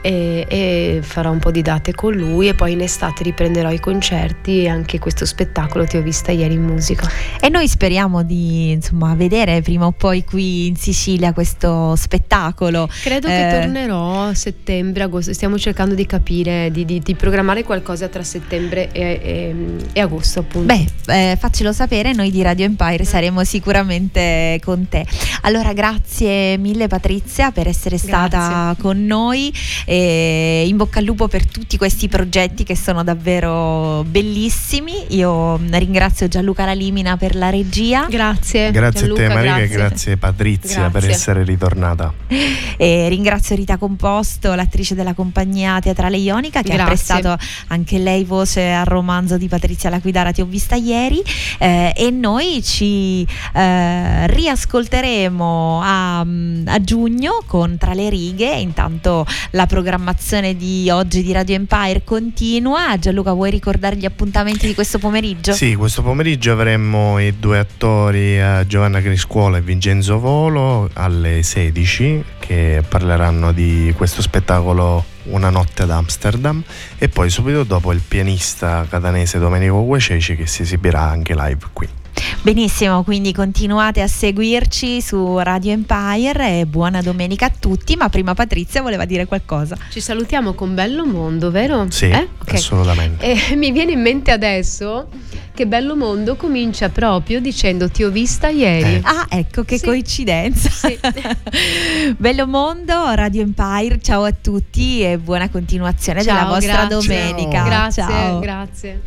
e, 0.00 0.46
e, 0.48 1.00
farò 1.02 1.30
un 1.30 1.38
po' 1.38 1.50
di 1.50 1.62
date 1.62 1.94
con 1.94 2.12
lui 2.12 2.48
e 2.48 2.54
poi 2.54 2.72
in 2.72 2.80
estate 2.80 3.22
riprenderò 3.22 3.70
i 3.70 3.80
concerti 3.80 4.62
e 4.62 4.68
anche 4.68 4.98
questo 4.98 5.26
spettacolo 5.26 5.84
ti 5.84 5.96
ho 5.96 6.02
vista 6.02 6.32
ieri 6.32 6.54
in 6.54 6.62
musica. 6.62 7.08
E 7.40 7.48
noi 7.48 7.68
speriamo 7.68 8.22
di 8.22 8.70
insomma, 8.70 9.14
vedere 9.14 9.60
prima 9.62 9.86
o 9.86 9.92
poi 9.92 10.24
qui 10.24 10.66
in 10.66 10.76
Sicilia 10.76 11.32
questo 11.32 11.94
spettacolo. 11.96 12.88
Credo 13.02 13.28
eh, 13.28 13.30
che 13.30 13.60
tornerò 13.60 14.28
a 14.28 14.34
settembre, 14.34 15.04
agosto, 15.04 15.32
stiamo 15.32 15.58
cercando 15.58 15.94
di 15.94 16.06
capire, 16.06 16.70
di, 16.70 16.84
di, 16.84 17.00
di 17.00 17.14
programmare 17.14 17.62
qualcosa 17.62 18.08
tra 18.08 18.22
settembre 18.22 18.90
e, 18.92 19.20
e, 19.22 19.54
e 19.92 20.00
agosto 20.00 20.40
appunto. 20.40 20.74
Beh, 20.74 21.30
eh, 21.30 21.36
faccelo 21.38 21.72
sapere, 21.72 22.12
noi 22.12 22.30
di 22.30 22.42
Radio 22.42 22.64
Empire 22.64 23.04
saremo 23.04 23.44
sicuramente 23.44 24.58
con 24.62 24.88
te. 24.88 25.04
Allora 25.42 25.72
grazie 25.72 26.56
mille 26.58 26.86
Patrizia 26.86 27.50
per 27.50 27.66
essere 27.66 27.98
stata 27.98 28.38
grazie. 28.38 28.82
con 28.82 29.04
noi 29.04 29.52
e 29.90 30.66
in 30.68 30.76
bocca 30.76 31.00
al 31.00 31.04
lupo 31.04 31.26
per 31.26 31.44
tutti 31.44 31.76
questi 31.76 32.06
progetti 32.06 32.62
che 32.62 32.76
sono 32.76 33.02
davvero 33.02 34.04
bellissimi. 34.04 35.16
Io 35.16 35.58
ringrazio 35.68 36.28
Gianluca 36.28 36.64
Lalimina 36.64 37.16
per 37.16 37.34
la 37.34 37.50
regia. 37.50 38.06
Grazie. 38.08 38.70
Grazie 38.70 39.00
Gianluca, 39.00 39.24
a 39.24 39.28
te 39.28 39.34
Maria 39.34 39.56
grazie. 39.56 39.64
e 39.64 39.76
grazie 39.76 40.16
Patrizia 40.16 40.88
grazie. 40.88 41.00
per 41.00 41.10
essere 41.10 41.42
ritornata. 41.42 42.14
E 42.80 43.08
ringrazio 43.10 43.56
Rita 43.56 43.76
Composto, 43.76 44.54
l'attrice 44.54 44.94
della 44.94 45.12
compagnia 45.12 45.78
teatrale 45.80 46.16
Ionica, 46.16 46.62
che 46.62 46.72
grazie. 46.72 46.82
ha 46.82 46.86
prestato 46.86 47.36
anche 47.66 47.98
lei 47.98 48.24
voce 48.24 48.70
al 48.70 48.86
romanzo 48.86 49.36
di 49.36 49.48
Patrizia 49.48 49.90
Laquidara, 49.90 50.32
ti 50.32 50.40
ho 50.40 50.46
vista 50.46 50.76
ieri. 50.76 51.22
Eh, 51.58 51.92
e 51.94 52.10
noi 52.10 52.62
ci 52.62 53.26
eh, 53.52 54.26
riascolteremo 54.28 55.80
a, 55.82 56.20
a 56.20 56.80
giugno 56.80 57.42
con 57.44 57.76
Tra 57.76 57.92
le 57.92 58.08
righe. 58.08 58.54
Intanto 58.54 59.26
la 59.50 59.66
programmazione 59.66 59.79
programmazione 59.80 60.56
di 60.56 60.90
oggi 60.90 61.22
di 61.22 61.32
Radio 61.32 61.54
Empire 61.54 62.04
continua. 62.04 62.98
Gianluca, 62.98 63.32
vuoi 63.32 63.50
ricordare 63.50 63.96
gli 63.96 64.04
appuntamenti 64.04 64.66
di 64.66 64.74
questo 64.74 64.98
pomeriggio? 64.98 65.54
Sì, 65.54 65.74
questo 65.74 66.02
pomeriggio 66.02 66.52
avremo 66.52 67.18
i 67.18 67.38
due 67.38 67.60
attori 67.60 68.38
eh, 68.38 68.64
Giovanna 68.66 69.00
Criscuola 69.00 69.56
e 69.56 69.62
Vincenzo 69.62 70.18
Volo 70.18 70.90
alle 70.92 71.42
16 71.42 72.24
che 72.40 72.84
parleranno 72.86 73.52
di 73.52 73.94
questo 73.96 74.20
spettacolo 74.20 75.02
Una 75.24 75.48
notte 75.48 75.84
ad 75.84 75.90
Amsterdam 75.90 76.62
e 76.98 77.08
poi 77.08 77.30
subito 77.30 77.64
dopo 77.64 77.90
il 77.92 78.02
pianista 78.06 78.86
catanese 78.86 79.38
Domenico 79.38 79.82
Guaceci 79.86 80.36
che 80.36 80.46
si 80.46 80.60
esibirà 80.60 81.00
anche 81.00 81.34
live 81.34 81.66
qui. 81.72 81.99
Benissimo, 82.42 83.02
quindi 83.04 83.32
continuate 83.32 84.00
a 84.00 84.06
seguirci 84.08 85.00
su 85.02 85.38
Radio 85.38 85.72
Empire 85.72 86.60
e 86.60 86.66
buona 86.66 87.02
domenica 87.02 87.46
a 87.46 87.52
tutti, 87.58 87.96
ma 87.96 88.08
prima 88.08 88.34
Patrizia 88.34 88.82
voleva 88.82 89.04
dire 89.04 89.26
qualcosa. 89.26 89.76
Ci 89.90 90.00
salutiamo 90.00 90.54
con 90.54 90.74
Bello 90.74 91.04
Mondo, 91.06 91.50
vero? 91.50 91.86
Sì, 91.90 92.06
Eh? 92.06 92.28
Ok. 92.40 92.54
assolutamente. 92.54 93.50
E 93.50 93.56
mi 93.56 93.70
viene 93.72 93.92
in 93.92 94.00
mente 94.00 94.30
adesso 94.30 95.08
che 95.54 95.66
Bello 95.66 95.96
Mondo 95.96 96.36
comincia 96.36 96.88
proprio 96.88 97.40
dicendo 97.40 97.90
ti 97.90 98.02
ho 98.04 98.10
vista 98.10 98.48
ieri. 98.48 98.94
Eh. 98.94 99.00
Ah, 99.04 99.26
ecco 99.28 99.62
che 99.64 99.76
Sì. 99.78 99.84
coincidenza. 99.84 100.70
Sì. 100.70 100.98
Bello 102.16 102.46
mondo, 102.46 103.12
Radio 103.14 103.42
Empire, 103.42 104.00
ciao 104.00 104.24
a 104.24 104.32
tutti 104.32 105.02
e 105.02 105.18
buona 105.18 105.48
continuazione 105.50 106.22
della 106.22 106.40
Ciao, 106.40 106.48
vostra 106.48 106.86
grazie. 106.86 107.16
domenica. 107.16 107.62
Grazie, 107.64 108.02
Ciao. 108.02 108.38
grazie. 108.38 109.00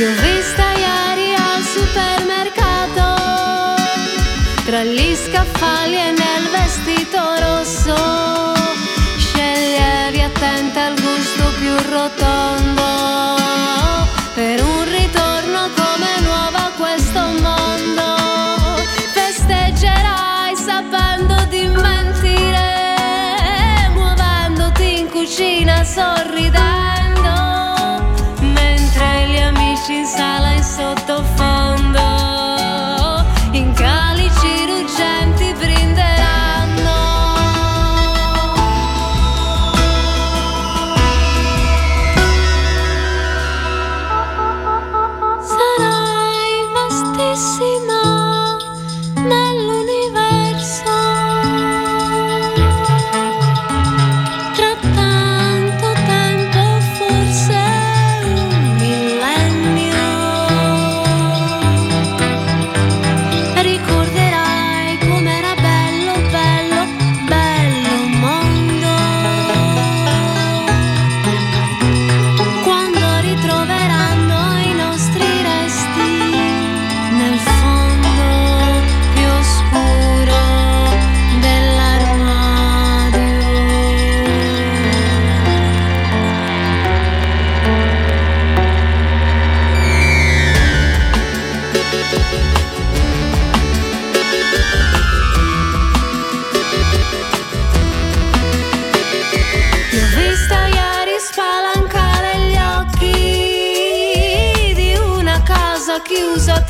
Ti 0.00 0.06
ho 0.06 0.14
vista 0.14 0.64
ieri 0.78 1.34
al 1.34 1.62
supermercato, 1.62 3.04
tra 4.64 4.82
gli 4.82 5.14
scaffali 5.14 5.94
e 5.94 6.12
nel 6.12 6.48
vestito 6.50 7.20
rosso. 7.38 7.94
Sceglievi 9.18 10.22
attenta 10.22 10.86
al 10.86 10.94
gusto 10.94 11.52
più 11.58 11.76
rotondo, 11.90 13.36
per 14.32 14.62
un 14.64 14.84
ritorno 14.90 15.68
come 15.76 16.20
nuova 16.22 16.64
a 16.64 16.72
questo 16.78 17.20
mondo. 17.20 18.16
Festeggerai 19.12 20.56
sapendo 20.56 21.44
di 21.50 21.66
mentire, 21.66 22.86
muovendoti 23.92 24.98
in 25.00 25.10
cucina 25.10 25.84
sorridendo. 25.84 26.69
sou 30.80 30.94
teu. 31.06 31.89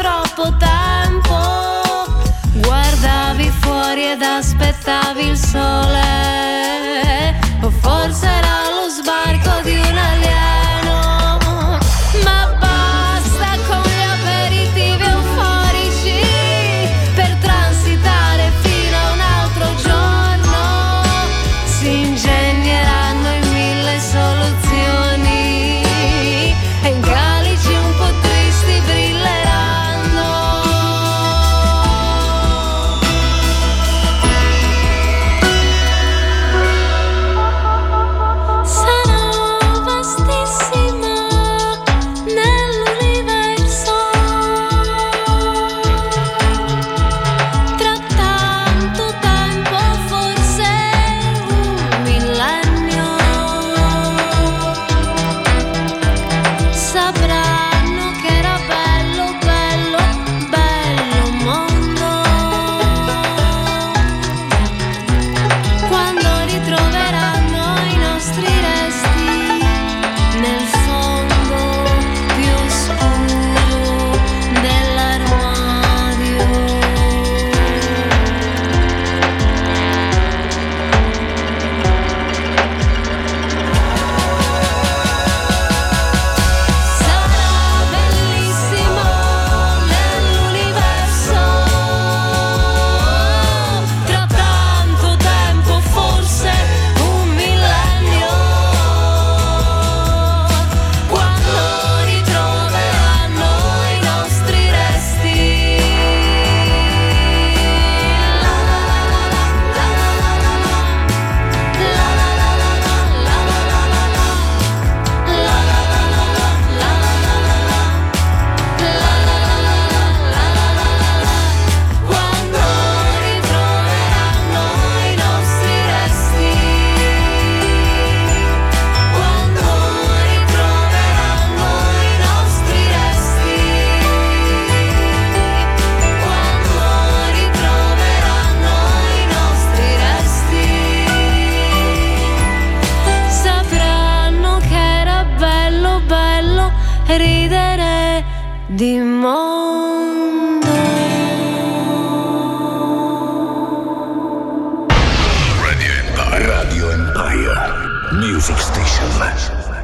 Troppo 0.01 0.57
tempo. 0.57 1.36
Guardavi 2.55 3.51
fuori 3.61 4.11
ed 4.12 4.22
aspettavi 4.22 5.26
il 5.26 5.36
sole, 5.36 6.30